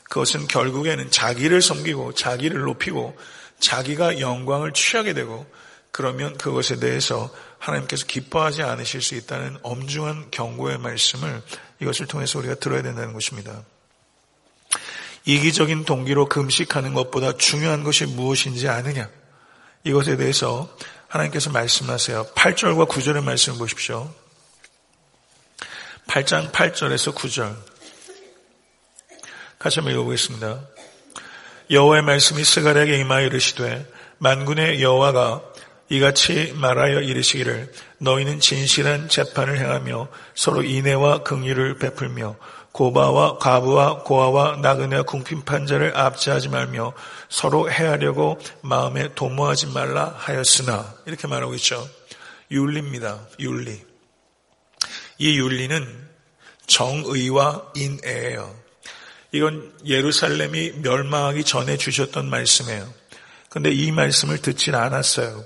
그것은 0.03 0.47
결국에는 0.47 1.11
자기를 1.11 1.61
섬기고 1.61 2.13
자기를 2.13 2.61
높이고 2.61 3.17
자기가 3.59 4.19
영광을 4.19 4.73
취하게 4.73 5.13
되고 5.13 5.45
그러면 5.91 6.37
그것에 6.37 6.79
대해서 6.79 7.33
하나님께서 7.57 8.05
기뻐하지 8.05 8.63
않으실 8.63 9.01
수 9.01 9.15
있다는 9.15 9.57
엄중한 9.63 10.31
경고의 10.31 10.77
말씀을 10.79 11.41
이것을 11.79 12.07
통해서 12.07 12.39
우리가 12.39 12.55
들어야 12.55 12.81
된다는 12.81 13.13
것입니다. 13.13 13.63
이기적인 15.25 15.85
동기로 15.85 16.29
금식하는 16.29 16.93
것보다 16.93 17.37
중요한 17.37 17.83
것이 17.83 18.05
무엇인지 18.05 18.67
아느냐? 18.67 19.09
이것에 19.83 20.17
대해서 20.17 20.75
하나님께서 21.07 21.49
말씀하세요. 21.51 22.27
8절과 22.35 22.87
9절의 22.87 23.23
말씀을 23.23 23.59
보십시오. 23.59 24.11
8장 26.09 26.51
8절에서 26.51 27.13
9절. 27.13 27.55
같이 29.59 29.79
한번 29.79 29.93
읽어보겠습니다. 29.93 30.59
여호와의 31.69 32.01
말씀이 32.01 32.43
스가랴에게 32.43 32.97
임하여 32.97 33.27
이르시되 33.27 33.85
만군의 34.17 34.81
여호와가 34.81 35.43
이같이 35.89 36.53
말하여 36.55 37.01
이르시기를 37.01 37.71
너희는 37.99 38.39
진실한 38.39 39.07
재판을 39.07 39.59
행하며 39.59 40.07
서로 40.33 40.63
인애와 40.63 41.21
긍휼을 41.21 41.77
베풀며 41.77 42.37
고바와 42.71 43.37
과부와 43.37 44.03
고아와 44.03 44.57
나그네와 44.63 45.03
궁핍한 45.03 45.67
자를 45.67 45.95
압제하지 45.95 46.49
말며 46.49 46.93
서로 47.29 47.71
해하려고 47.71 48.39
마음에 48.61 49.13
도모하지 49.13 49.67
말라 49.67 50.15
하였으나 50.17 50.95
이렇게 51.05 51.27
말하고 51.27 51.53
있죠. 51.53 51.87
윤리입니다. 52.49 53.27
윤리. 53.39 53.88
이 55.19 55.37
윤리는 55.37 56.09
정의와 56.65 57.73
인애예요. 57.75 58.55
이건 59.31 59.71
예루살렘이 59.85 60.71
멸망하기 60.81 61.43
전에 61.43 61.77
주셨던 61.77 62.29
말씀이에요. 62.29 62.91
근데 63.49 63.71
이 63.71 63.91
말씀을 63.91 64.41
듣질 64.41 64.75
않았어요. 64.75 65.43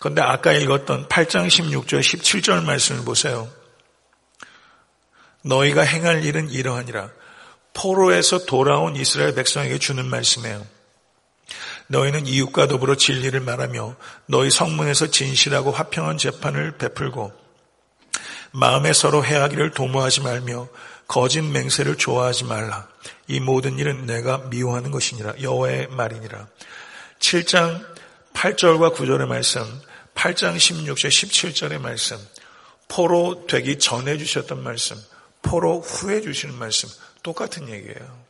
그런데 0.00 0.22
아까 0.22 0.52
읽었던 0.52 1.08
8장 1.08 1.48
16절 1.48 2.00
17절 2.00 2.64
말씀을 2.64 3.04
보세요. 3.04 3.48
너희가 5.42 5.82
행할 5.82 6.24
일은 6.24 6.50
이러하니라. 6.50 7.10
포로에서 7.74 8.46
돌아온 8.46 8.96
이스라엘 8.96 9.34
백성에게 9.34 9.78
주는 9.78 10.04
말씀이에요. 10.06 10.66
너희는 11.88 12.26
이웃과 12.26 12.66
더불어 12.66 12.96
진리를 12.96 13.38
말하며 13.40 13.96
너희 14.26 14.50
성문에서 14.50 15.10
진실하고 15.10 15.70
화평한 15.70 16.18
재판을 16.18 16.76
베풀고 16.78 17.32
마음에 18.52 18.92
서로 18.92 19.24
해하기를 19.24 19.72
도모하지 19.72 20.22
말며 20.22 20.68
거짓 21.06 21.42
맹세를 21.42 21.96
좋아하지 21.96 22.44
말라. 22.44 22.88
이 23.26 23.40
모든 23.40 23.78
일은 23.78 24.06
내가 24.06 24.38
미워하는 24.38 24.90
것이니라. 24.90 25.40
여호와의 25.40 25.88
말이니라. 25.88 26.46
7장 27.18 27.84
8절과 28.34 28.94
9절의 28.94 29.26
말씀, 29.26 29.62
8장 30.14 30.56
16절 30.56 31.08
17절의 31.08 31.80
말씀, 31.80 32.18
포로 32.86 33.46
되기 33.46 33.78
전에 33.78 34.16
주셨던 34.16 34.62
말씀, 34.62 34.96
포로 35.42 35.80
후에 35.80 36.20
주시는 36.20 36.54
말씀 36.54 36.88
똑같은 37.22 37.68
얘기예요. 37.68 38.28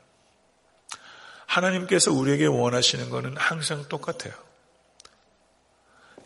하나님께서 1.47 2.13
우리에게 2.13 2.47
원하시는 2.47 3.11
것은 3.11 3.37
항상 3.37 3.85
똑같아요. 3.89 4.35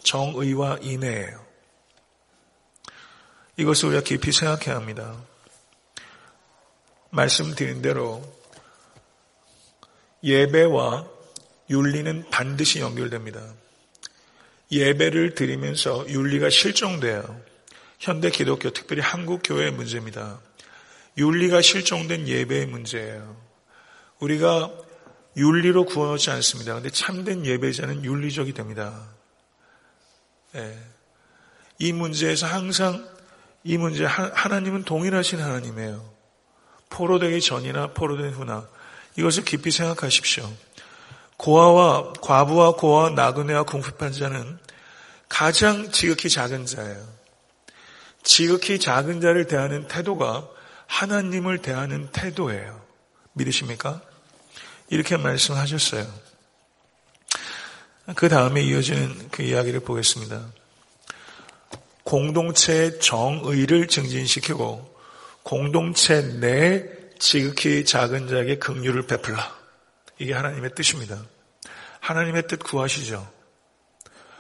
정의와 0.03 0.79
인애예요. 0.83 1.52
이것을 3.57 3.91
우리가 3.91 4.03
깊이 4.03 4.33
생각해야 4.33 4.77
합니다. 4.77 5.15
말씀드린 7.11 7.83
대로 7.83 8.23
예배와 10.25 11.07
윤리는 11.69 12.31
반드시 12.31 12.81
연결됩니다. 12.81 13.43
예배를 14.71 15.35
드리면서 15.35 16.09
윤리가 16.09 16.49
실종돼요. 16.49 17.41
현대 17.99 18.31
기독교, 18.31 18.71
특별히 18.71 19.03
한국 19.03 19.43
교회의 19.45 19.71
문제입니다. 19.73 20.41
윤리가 21.19 21.61
실종된 21.61 22.27
예배의 22.27 22.67
문제예요. 22.67 23.37
우리가 24.19 24.73
윤리로 25.37 25.85
구원하지 25.85 26.31
않습니다. 26.31 26.75
근데 26.75 26.91
참된 26.91 27.45
예배자는 27.45 28.05
윤리적이 28.05 28.55
됩니다. 28.55 29.09
네. 30.53 30.79
이 31.79 31.93
문제에서 31.93 32.47
항상 32.47 33.12
이 33.65 33.77
문제 33.79 34.05
하나님은 34.05 34.85
동일하신 34.85 35.41
하나님이에요. 35.41 36.13
포로되기 36.91 37.41
전이나 37.41 37.89
포로된 37.89 38.33
후나 38.33 38.69
이것을 39.17 39.45
깊이 39.45 39.71
생각하십시오. 39.71 40.51
고아와 41.37 42.13
과부와 42.21 42.77
고아 42.77 43.11
나그네와 43.11 43.65
궁핍한 43.65 44.13
자는 44.13 44.59
가장 45.29 45.91
지극히 45.91 46.29
작은 46.29 46.67
자예요. 46.67 47.03
지극히 48.23 48.79
작은 48.79 49.21
자를 49.21 49.47
대하는 49.47 49.89
태도가 49.89 50.49
하나님을 50.87 51.59
대하는 51.59 52.09
태도예요. 52.13 52.81
믿으십니까? 53.33 54.01
이렇게 54.91 55.17
말씀하셨어요. 55.17 56.07
그 58.15 58.29
다음에 58.29 58.63
이어지는 58.63 59.31
그 59.31 59.43
이야기를 59.43 59.81
보겠습니다. 59.81 60.47
공동체의 62.13 63.01
정의를 63.01 63.89
증진시키고 63.89 64.95
공동체 65.43 66.21
내 66.41 66.85
지극히 67.19 67.87
작은 67.87 68.29
자에게 68.29 68.59
긍휼을 68.59 69.07
베풀라. 69.07 69.57
이게 70.19 70.35
하나님의 70.35 70.75
뜻입니다. 70.75 71.25
하나님의 72.01 72.49
뜻 72.49 72.59
구하시죠. 72.59 73.27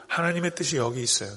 하나님의 0.06 0.54
뜻이 0.54 0.76
여기 0.76 1.02
있어요. 1.02 1.30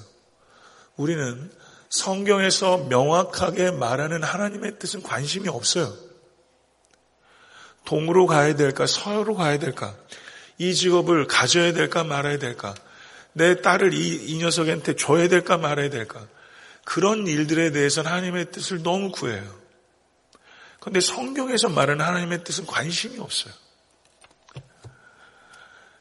우리는 0.96 1.50
성경에서 1.88 2.84
명확하게 2.90 3.70
말하는 3.70 4.22
하나님의 4.22 4.78
뜻은 4.78 5.02
관심이 5.02 5.48
없어요. 5.48 5.90
동으로 7.86 8.26
가야 8.26 8.56
될까, 8.56 8.84
서로 8.86 9.34
가야 9.36 9.58
될까, 9.58 9.96
이 10.58 10.74
직업을 10.74 11.28
가져야 11.28 11.72
될까 11.72 12.04
말아야 12.04 12.36
될까, 12.38 12.74
내 13.36 13.60
딸을 13.60 13.92
이, 13.92 14.14
이 14.28 14.38
녀석한테 14.38 14.96
줘야 14.96 15.28
될까 15.28 15.58
말아야 15.58 15.90
될까, 15.90 16.26
그런 16.84 17.26
일들에 17.26 17.70
대해서는 17.70 18.10
하나님의 18.10 18.50
뜻을 18.50 18.82
너무 18.82 19.12
구해요. 19.12 19.44
그런데 20.80 21.00
성경에서 21.00 21.68
말하는 21.68 22.02
하나님의 22.02 22.44
뜻은 22.44 22.64
관심이 22.64 23.18
없어요. 23.18 23.52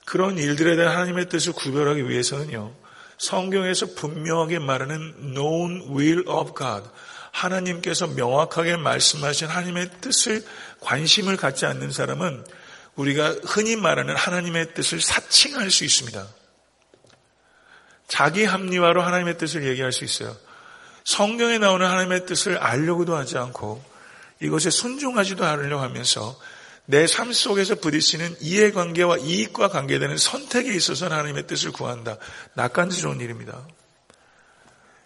그런 0.05 0.37
일들에 0.37 0.77
대한 0.77 0.95
하나님의 0.95 1.27
뜻을 1.27 1.51
구별하기 1.51 2.07
위해서는요, 2.07 2.73
성경에서 3.17 3.87
분명하게 3.95 4.59
말하는 4.59 5.33
known 5.33 5.89
will 5.93 6.29
of 6.29 6.53
God, 6.55 6.87
하나님께서 7.31 8.07
명확하게 8.07 8.77
말씀하신 8.77 9.47
하나님의 9.47 9.89
뜻을 9.99 10.41
관심을 10.79 11.35
갖지 11.35 11.65
않는 11.65 11.91
사람은 11.91 12.45
우리가 12.95 13.35
흔히 13.43 13.75
말하는 13.75 14.15
하나님의 14.15 14.73
뜻을 14.73 15.01
사칭할 15.01 15.69
수 15.69 15.83
있습니다. 15.83 16.25
자기 18.07 18.45
합리화로 18.45 19.01
하나님의 19.01 19.37
뜻을 19.37 19.65
얘기할 19.65 19.91
수 19.91 20.03
있어요. 20.03 20.35
성경에 21.03 21.57
나오는 21.57 21.85
하나님의 21.85 22.25
뜻을 22.25 22.57
알려고도 22.57 23.15
하지 23.15 23.37
않고 23.37 23.83
이것에 24.41 24.69
순종하지도 24.69 25.45
않으려고 25.45 25.83
하면서 25.83 26.37
내 26.87 27.07
삶 27.07 27.33
속에서 27.33 27.75
부딪히는 27.75 28.35
이해관계와 28.41 29.17
이익과 29.17 29.69
관계되는 29.69 30.17
선택에 30.17 30.73
있어서 30.75 31.05
하나님의 31.05 31.47
뜻을 31.47 31.71
구한다. 31.71 32.17
낯간지러운 32.53 33.21
일입니다. 33.21 33.67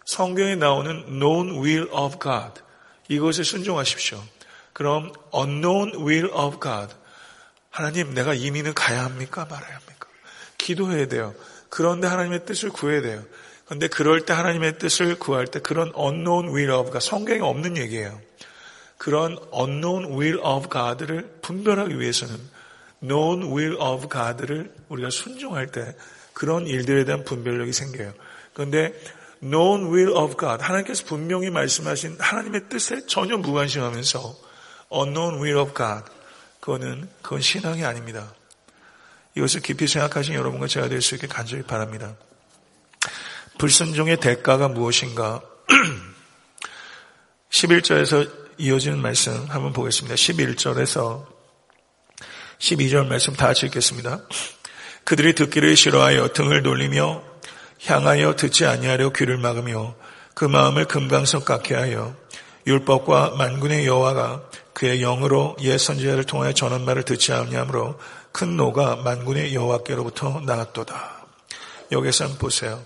성경에 0.05 0.55
나오는 0.55 1.05
known 1.07 1.63
will 1.63 1.89
of 1.91 2.19
God 2.19 2.61
이것에 3.07 3.43
순종하십시오. 3.43 4.21
그럼 4.73 5.13
unknown 5.33 5.95
will 6.05 6.29
of 6.31 6.59
God 6.59 6.93
하나님 7.69 8.13
내가 8.13 8.33
이민을 8.33 8.73
가야 8.73 9.05
합니까 9.05 9.45
말아야 9.49 9.75
합니까? 9.75 10.07
기도해야 10.57 11.07
돼요. 11.07 11.33
그런데 11.69 12.07
하나님의 12.07 12.45
뜻을 12.45 12.69
구해야 12.69 13.01
돼요. 13.01 13.23
그런데 13.65 13.87
그럴 13.87 14.25
때 14.25 14.33
하나님의 14.33 14.79
뜻을 14.79 15.19
구할 15.19 15.47
때 15.47 15.59
그런 15.59 15.91
unknown 15.97 16.49
will 16.49 16.71
of 16.71 16.91
God 16.91 17.05
성경에 17.05 17.39
없는 17.39 17.77
얘기예요. 17.77 18.19
그런 18.97 19.37
unknown 19.53 20.05
will 20.19 20.39
of 20.39 20.69
God를 20.69 21.29
분별하기 21.41 21.99
위해서는 21.99 22.35
known 23.01 23.43
will 23.43 23.77
of 23.79 24.09
God를 24.09 24.71
우리가 24.89 25.09
순종할 25.09 25.67
때 25.67 25.95
그런 26.33 26.67
일들에 26.67 27.05
대한 27.05 27.23
분별력이 27.23 27.71
생겨요. 27.71 28.13
그런데 28.53 28.93
known 29.41 29.93
will 29.93 30.11
of 30.11 30.35
God, 30.37 30.63
하나님께서 30.63 31.05
분명히 31.05 31.49
말씀하신 31.49 32.17
하나님의 32.19 32.69
뜻에 32.69 33.05
전혀 33.05 33.37
무관심하면서 33.37 34.35
unknown 34.93 35.41
will 35.41 35.59
of 35.59 35.73
God, 35.75 36.05
그거는 36.59 37.07
그건 37.21 37.41
신앙이 37.41 37.85
아닙니다. 37.85 38.33
이것을 39.39 39.61
깊이 39.61 39.87
생각하신 39.87 40.35
여러분과 40.35 40.67
제가 40.67 40.89
될 40.89 41.01
수 41.01 41.15
있게 41.15 41.27
간절히 41.27 41.63
바랍니다. 41.63 42.15
불순종의 43.57 44.17
대가가 44.17 44.67
무엇인가? 44.67 45.41
11절에서 47.49 48.29
이어지는 48.57 49.01
말씀 49.01 49.33
한번 49.49 49.73
보겠습니다. 49.73 50.15
11절에서 50.15 51.25
12절 52.59 53.07
말씀 53.07 53.33
다 53.33 53.47
같이 53.47 53.65
읽겠습니다. 53.67 54.19
그들이 55.05 55.33
듣기를 55.33 55.75
싫어하여 55.75 56.33
등을 56.33 56.61
돌리며 56.61 57.23
향하여 57.85 58.35
듣지 58.35 58.65
아니하려 58.65 59.13
귀를 59.13 59.37
막으며 59.37 59.95
그 60.33 60.45
마음을 60.45 60.85
금강석 60.85 61.45
같게 61.45 61.75
하여 61.75 62.15
율법과 62.67 63.35
만군의 63.37 63.87
여호와가 63.87 64.43
그의 64.73 64.99
영으로 64.99 65.55
옛 65.61 65.77
선지자를 65.77 66.25
통하여 66.25 66.53
전한 66.53 66.85
말을 66.85 67.03
듣지 67.03 67.31
않냐므로 67.33 67.97
큰 68.31 68.57
노가 68.57 68.97
만군의 68.97 69.53
여호와께로부터 69.53 70.41
나왔도다. 70.41 71.25
여기서 71.91 72.25
한번 72.25 72.39
보세요. 72.39 72.85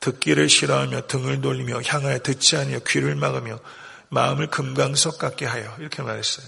듣기를 0.00 0.48
싫어하며 0.48 1.06
등을 1.06 1.40
돌리며 1.40 1.82
향하여 1.82 2.18
듣지 2.20 2.56
아니하여 2.56 2.80
귀를 2.86 3.14
막으며 3.14 3.60
마음을 4.08 4.48
금강석 4.48 5.18
같게 5.18 5.46
하여 5.46 5.74
이렇게 5.78 6.02
말했어요. 6.02 6.46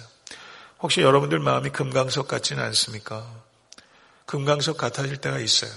혹시 0.81 1.01
여러분들 1.01 1.39
마음이 1.39 1.71
금강석 1.71 2.27
같지는 2.27 2.63
않습니까? 2.65 3.25
금강석 4.27 4.77
같아질 4.77 5.19
때가 5.19 5.39
있어요. 5.39 5.71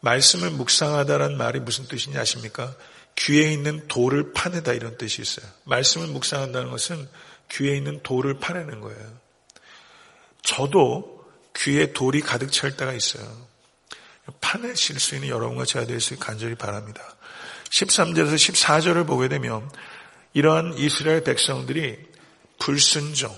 말씀을 0.00 0.50
묵상하다라는 0.50 1.36
말이 1.36 1.60
무슨 1.60 1.86
뜻이냐 1.86 2.20
아십니까? 2.20 2.74
귀에 3.16 3.52
있는 3.52 3.88
돌을 3.88 4.32
파내다 4.32 4.72
이런 4.72 4.96
뜻이 4.96 5.22
있어요. 5.22 5.46
말씀을 5.64 6.06
묵상한다는 6.08 6.70
것은 6.70 7.08
귀에 7.50 7.76
있는 7.76 8.02
돌을 8.02 8.38
파내는 8.38 8.80
거예요. 8.80 9.18
저도 10.42 11.15
귀에 11.56 11.92
돌이 11.92 12.20
가득 12.20 12.52
찰 12.52 12.76
때가 12.76 12.92
있어요. 12.92 13.46
파내실 14.40 14.98
수 15.00 15.14
있는 15.14 15.28
여러분과 15.28 15.64
제가 15.64 15.84
있게 15.84 16.16
간절히 16.16 16.54
바랍니다. 16.54 17.02
13절에서 17.70 18.34
14절을 18.34 19.06
보게 19.06 19.28
되면 19.28 19.70
이러한 20.34 20.74
이스라엘 20.76 21.24
백성들이 21.24 21.98
불순종, 22.58 23.34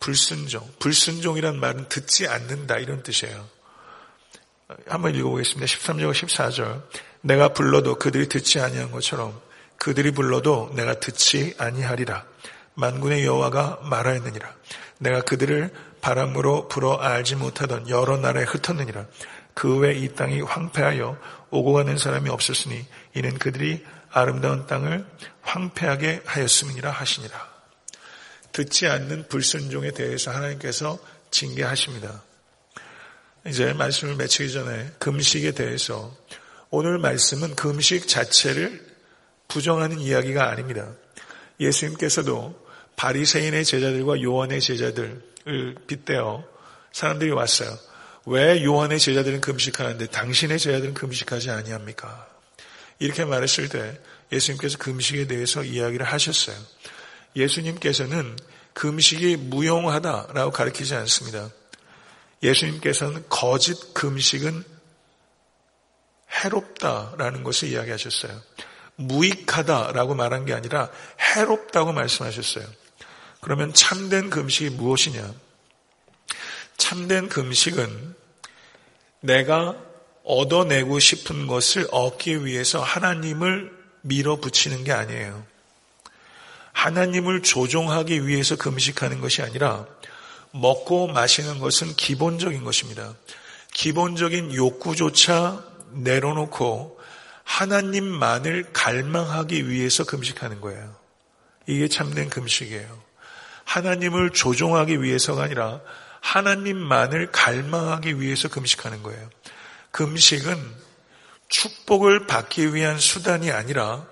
불순종, 0.00 0.68
불순종이란 0.78 1.58
말은 1.58 1.88
듣지 1.88 2.26
않는다 2.26 2.78
이런 2.78 3.02
뜻이에요. 3.02 3.48
한번 4.88 5.14
읽어보겠습니다. 5.14 5.66
13절과 5.66 6.12
14절. 6.12 6.82
내가 7.20 7.52
불러도 7.52 7.96
그들이 7.96 8.28
듣지 8.28 8.60
아니한 8.60 8.90
것처럼 8.90 9.40
그들이 9.76 10.10
불러도 10.10 10.72
내가 10.74 10.98
듣지 10.98 11.54
아니하리라. 11.58 12.24
만군의 12.74 13.24
여호와가 13.24 13.80
말하였느니라. 13.82 14.54
내가 14.98 15.22
그들을 15.22 15.72
바람으로 16.06 16.68
불어 16.68 16.94
알지 16.98 17.34
못하던 17.34 17.88
여러 17.88 18.16
나라에 18.16 18.44
흩었느니라. 18.44 19.06
그 19.54 19.78
외 19.80 19.96
이 19.96 20.14
땅이 20.14 20.40
황폐하여 20.42 21.18
오고 21.50 21.72
가는 21.72 21.98
사람이 21.98 22.30
없었으니 22.30 22.86
이는 23.14 23.36
그들이 23.38 23.84
아름다운 24.12 24.68
땅을 24.68 25.04
황폐하게 25.42 26.22
하였음이니라 26.24 26.92
하시니라. 26.92 27.52
듣지 28.52 28.86
않는 28.86 29.26
불순종에 29.26 29.90
대해서 29.90 30.30
하나님께서 30.30 30.96
징계하십니다. 31.32 32.22
이제 33.48 33.72
말씀을 33.72 34.14
맺히기 34.14 34.52
전에 34.52 34.92
금식에 35.00 35.52
대해서 35.52 36.16
오늘 36.70 36.98
말씀은 36.98 37.56
금식 37.56 38.06
자체를 38.06 38.86
부정하는 39.48 39.98
이야기가 39.98 40.48
아닙니다. 40.48 40.88
예수님께서도 41.58 42.64
바리새인의 42.94 43.64
제자들과 43.64 44.22
요한의 44.22 44.60
제자들을 44.60 45.35
빗대어 45.86 46.44
사람들이 46.92 47.30
왔어요. 47.30 47.76
왜 48.26 48.64
요한의 48.64 48.98
제자들은 48.98 49.40
금식하는데 49.40 50.06
당신의 50.06 50.58
제자들은 50.58 50.94
금식하지 50.94 51.50
아니합니까? 51.50 52.26
이렇게 52.98 53.24
말했을 53.24 53.68
때 53.68 54.00
예수님께서 54.32 54.78
금식에 54.78 55.26
대해서 55.26 55.62
이야기를 55.62 56.04
하셨어요. 56.04 56.56
예수님께서는 57.36 58.36
금식이 58.74 59.36
무용하다라고 59.36 60.50
가르치지 60.50 60.94
않습니다. 60.94 61.50
예수님께서는 62.42 63.24
거짓 63.28 63.94
금식은 63.94 64.64
해롭다라는 66.30 67.44
것을 67.44 67.68
이야기하셨어요. 67.68 68.42
무익하다라고 68.96 70.14
말한 70.14 70.46
게 70.46 70.54
아니라 70.54 70.90
해롭다고 71.20 71.92
말씀하셨어요. 71.92 72.66
그러면 73.46 73.72
참된 73.72 74.28
금식이 74.28 74.70
무엇이냐? 74.70 75.32
참된 76.78 77.28
금식은 77.28 78.16
내가 79.20 79.76
얻어내고 80.24 80.98
싶은 80.98 81.46
것을 81.46 81.86
얻기 81.92 82.44
위해서 82.44 82.82
하나님을 82.82 83.70
밀어붙이는 84.00 84.82
게 84.82 84.90
아니에요. 84.90 85.46
하나님을 86.72 87.44
조종하기 87.44 88.26
위해서 88.26 88.56
금식하는 88.56 89.20
것이 89.20 89.42
아니라 89.42 89.86
먹고 90.50 91.06
마시는 91.06 91.60
것은 91.60 91.94
기본적인 91.94 92.64
것입니다. 92.64 93.14
기본적인 93.72 94.54
욕구조차 94.54 95.64
내려놓고 95.92 96.98
하나님만을 97.44 98.72
갈망하기 98.72 99.68
위해서 99.68 100.02
금식하는 100.02 100.60
거예요. 100.60 100.96
이게 101.68 101.86
참된 101.86 102.28
금식이에요. 102.28 103.05
하나님을 103.66 104.30
조종하기 104.30 105.02
위해서가 105.02 105.42
아니라 105.42 105.80
하나님만을 106.20 107.30
갈망하기 107.30 108.20
위해서 108.20 108.48
금식하는 108.48 109.02
거예요. 109.02 109.28
금식은 109.90 110.56
축복을 111.48 112.26
받기 112.26 112.74
위한 112.74 112.98
수단이 112.98 113.50
아니라 113.50 114.06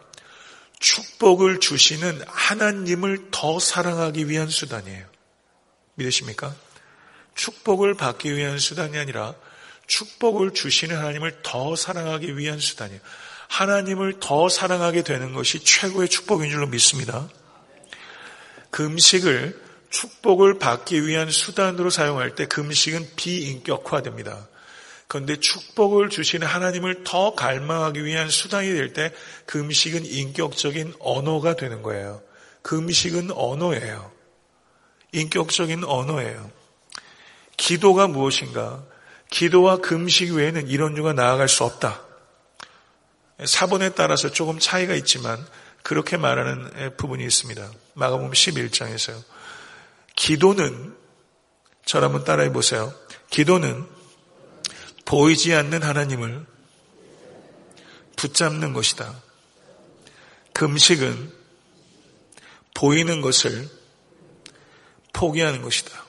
축복을 0.80 1.60
주시는 1.60 2.22
하나님을 2.26 3.28
더 3.30 3.58
사랑하기 3.58 4.28
위한 4.28 4.48
수단이에요. 4.48 5.06
믿으십니까? 5.94 6.54
축복을 7.34 7.94
받기 7.94 8.36
위한 8.36 8.58
수단이 8.58 8.98
아니라 8.98 9.34
축복을 9.86 10.52
주시는 10.52 10.96
하나님을 10.96 11.42
더 11.42 11.76
사랑하기 11.76 12.36
위한 12.36 12.58
수단이에요. 12.58 13.00
하나님을 13.48 14.20
더 14.20 14.48
사랑하게 14.48 15.02
되는 15.02 15.32
것이 15.32 15.60
최고의 15.60 16.08
축복인 16.08 16.50
줄로 16.50 16.66
믿습니다. 16.66 17.28
금식을 18.74 19.56
축복을 19.90 20.58
받기 20.58 21.06
위한 21.06 21.30
수단으로 21.30 21.90
사용할 21.90 22.34
때 22.34 22.46
금식은 22.46 23.10
비인격화됩니다. 23.14 24.48
그런데 25.06 25.36
축복을 25.38 26.08
주시는 26.08 26.44
하나님을 26.44 27.04
더 27.04 27.36
갈망하기 27.36 28.04
위한 28.04 28.28
수단이 28.28 28.66
될 28.72 28.92
때 28.92 29.12
금식은 29.46 30.04
인격적인 30.04 30.94
언어가 30.98 31.54
되는 31.54 31.82
거예요. 31.82 32.20
금식은 32.62 33.30
언어예요. 33.30 34.10
인격적인 35.12 35.84
언어예요. 35.84 36.50
기도가 37.56 38.08
무엇인가? 38.08 38.82
기도와 39.30 39.76
금식 39.76 40.32
외에는 40.32 40.66
이론류가 40.66 41.12
나아갈 41.12 41.48
수 41.48 41.62
없다. 41.62 42.02
사본에 43.44 43.90
따라서 43.90 44.32
조금 44.32 44.58
차이가 44.58 44.96
있지만 44.96 45.46
그렇게 45.84 46.16
말하는 46.16 46.96
부분이 46.96 47.22
있습니다. 47.22 47.70
마가복음 47.92 48.30
11장에서요. 48.30 49.22
기도는 50.16 50.96
저를 51.84 52.06
한번 52.06 52.24
따라해 52.24 52.50
보세요. 52.52 52.92
기도는 53.28 53.86
보이지 55.04 55.52
않는 55.52 55.82
하나님을 55.82 56.46
붙잡는 58.16 58.72
것이다. 58.72 59.22
금식은 60.54 61.30
보이는 62.72 63.20
것을 63.20 63.68
포기하는 65.12 65.60
것이다. 65.60 66.02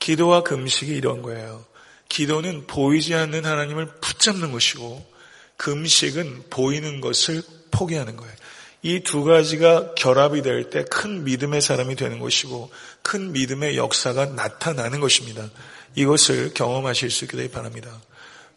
기도와 0.00 0.42
금식이 0.42 0.90
이런 0.92 1.22
거예요. 1.22 1.64
기도는 2.08 2.66
보이지 2.66 3.14
않는 3.14 3.46
하나님을 3.46 4.00
붙잡는 4.00 4.50
것이고 4.50 5.13
금식은 5.56 6.44
보이는 6.50 7.00
것을 7.00 7.42
포기하는 7.70 8.16
거예요. 8.16 8.34
이 8.82 9.00
두 9.00 9.24
가지가 9.24 9.94
결합이 9.94 10.42
될 10.42 10.68
때 10.70 10.84
큰 10.84 11.24
믿음의 11.24 11.62
사람이 11.62 11.96
되는 11.96 12.18
것이고 12.18 12.70
큰 13.02 13.32
믿음의 13.32 13.76
역사가 13.78 14.26
나타나는 14.26 15.00
것입니다. 15.00 15.48
이것을 15.94 16.52
경험하실 16.54 17.10
수 17.10 17.26
되기 17.26 17.48
바랍니다. 17.50 18.00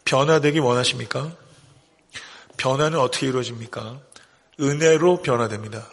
변화되기 0.04 0.58
원하십니까? 0.58 1.34
변화는 2.58 2.98
어떻게 2.98 3.26
이루어집니까? 3.28 4.00
은혜로 4.60 5.22
변화됩니다. 5.22 5.88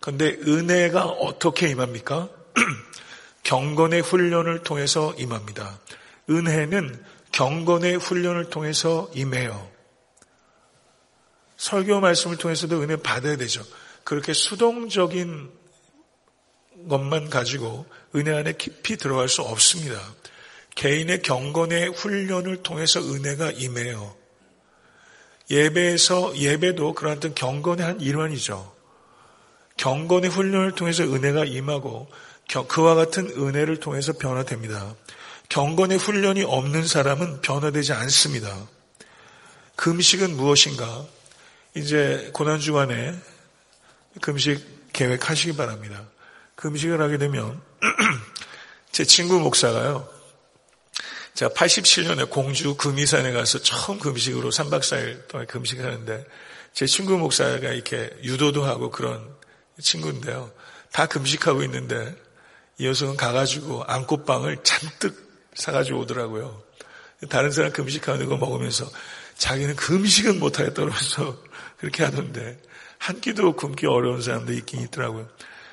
그런데 0.00 0.36
은혜가 0.46 1.04
어떻게 1.06 1.68
임합니까? 1.68 2.28
경건의 3.42 4.02
훈련을 4.02 4.62
통해서 4.62 5.14
임합니다. 5.18 5.78
은혜는 6.28 7.02
경건의 7.32 7.96
훈련을 7.96 8.50
통해서 8.50 9.10
임해요. 9.14 9.75
설교 11.56 12.00
말씀을 12.00 12.36
통해서도 12.36 12.82
은혜 12.82 12.96
받아야 12.96 13.36
되죠. 13.36 13.64
그렇게 14.04 14.32
수동적인 14.32 15.50
것만 16.88 17.30
가지고 17.30 17.86
은혜 18.14 18.32
안에 18.34 18.52
깊이 18.52 18.96
들어갈 18.96 19.28
수 19.28 19.42
없습니다. 19.42 20.00
개인의 20.74 21.22
경건의 21.22 21.88
훈련을 21.88 22.62
통해서 22.62 23.00
은혜가 23.00 23.52
임해요. 23.52 24.14
예배에서 25.50 26.36
예배도 26.36 26.94
그런 26.94 27.16
어떤 27.16 27.34
경건의 27.34 27.86
한 27.86 28.00
일환이죠. 28.00 28.74
경건의 29.76 30.30
훈련을 30.30 30.72
통해서 30.72 31.02
은혜가 31.04 31.44
임하고 31.44 32.08
그와 32.68 32.94
같은 32.94 33.28
은혜를 33.30 33.80
통해서 33.80 34.12
변화됩니다. 34.12 34.94
경건의 35.48 35.98
훈련이 35.98 36.42
없는 36.44 36.86
사람은 36.86 37.40
변화되지 37.40 37.92
않습니다. 37.92 38.68
금식은 39.76 40.36
무엇인가? 40.36 41.06
이제 41.76 42.30
고난 42.32 42.58
주간에 42.58 43.14
금식 44.22 44.94
계획하시기 44.94 45.58
바랍니다. 45.58 46.08
금식을 46.54 47.02
하게 47.02 47.18
되면 47.18 47.60
제 48.92 49.04
친구 49.04 49.38
목사가요. 49.38 50.08
제가 51.34 51.52
87년에 51.52 52.30
공주 52.30 52.76
금이산에 52.76 53.30
가서 53.32 53.60
처음 53.60 53.98
금식으로 53.98 54.48
3박 54.48 54.80
4일 54.80 55.28
동안 55.28 55.46
금식을 55.46 55.84
하는데 55.84 56.24
제 56.72 56.86
친구 56.86 57.18
목사가 57.18 57.58
이렇게 57.58 58.10
유도도 58.22 58.64
하고 58.64 58.90
그런 58.90 59.28
친구인데요. 59.78 60.50
다 60.92 61.04
금식하고 61.04 61.62
있는데 61.64 62.16
이 62.78 62.84
녀석은 62.84 63.18
가가지고 63.18 63.84
안꽃빵을 63.84 64.62
잔뜩 64.62 65.50
사가지고 65.54 66.00
오더라고요. 66.00 66.62
다른 67.28 67.50
사람 67.50 67.70
금식하는 67.70 68.30
거 68.30 68.38
먹으면서 68.38 68.88
자기는 69.36 69.76
금식은 69.76 70.38
못하겠다 70.40 70.72
그러면서 70.72 71.45
그렇게 71.78 72.04
하던데 72.04 72.58
한 72.98 73.20
끼도 73.20 73.54
굶기 73.56 73.86
어려운 73.86 74.22
사람도 74.22 74.52
있긴 74.52 74.82
있더라고요. 74.82 75.28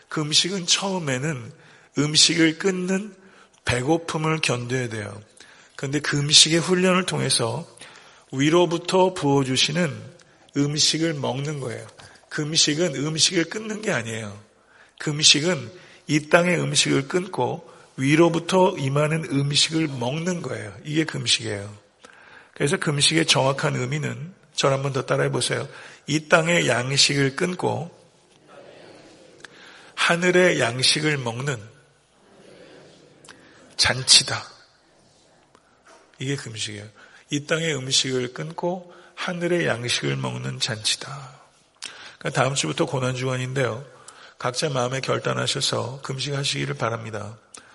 금식은 0.10 0.66
처음에는 0.68 1.52
음식을 1.98 2.58
끊는 2.58 3.16
배고픔을 3.66 4.40
견뎌야 4.42 4.90
돼요. 4.90 5.22
그런데 5.76 6.00
금식의 6.00 6.60
훈련을 6.60 7.06
통해서 7.06 7.68
위로부터 8.32 9.14
부어주시는 9.14 10.14
음식을 10.58 11.14
먹는 11.16 11.60
거예요. 11.60 11.88
금식은 12.30 12.96
음식을 12.96 13.46
끊는 13.46 13.82
게 13.82 13.92
아니에요. 13.92 14.40
금식은 15.00 15.72
이 16.08 16.30
땅의 16.30 16.60
음식을 16.60 17.08
끊고 17.08 17.70
위로부터 17.96 18.76
임하는 18.78 19.26
음식을 19.26 19.88
먹는 19.88 20.42
거예요. 20.42 20.76
이게 20.84 21.04
금식이에요. 21.06 21.74
그래서 22.54 22.78
금식의 22.78 23.26
정확한 23.26 23.76
의미는 23.76 24.34
저를 24.56 24.76
한번 24.76 24.94
더 24.94 25.06
따라해 25.06 25.30
보세요. 25.30 25.68
이 26.08 26.28
땅의 26.28 26.68
양식을 26.68 27.36
끊고 27.36 27.92
하늘의 29.96 30.60
양식을 30.60 31.18
먹는 31.18 31.58
잔치다. 33.78 34.44
이게 36.20 36.36
금식이에요. 36.36 36.86
이 37.30 37.46
땅의 37.46 37.76
음식을 37.76 38.34
끊고 38.34 38.94
하늘의 39.16 39.68
양식을 39.68 40.16
먹는 40.16 40.60
잔치다. 40.60 41.42
그러니까 42.20 42.42
다음 42.42 42.56
주부터 42.56 42.86
고난주간인데요. 42.86 43.86
각자 44.38 44.70
마음에 44.70 45.00
결단하셔서 45.00 46.02
금식하시기를 46.02 46.76
바랍니다. 46.76 47.38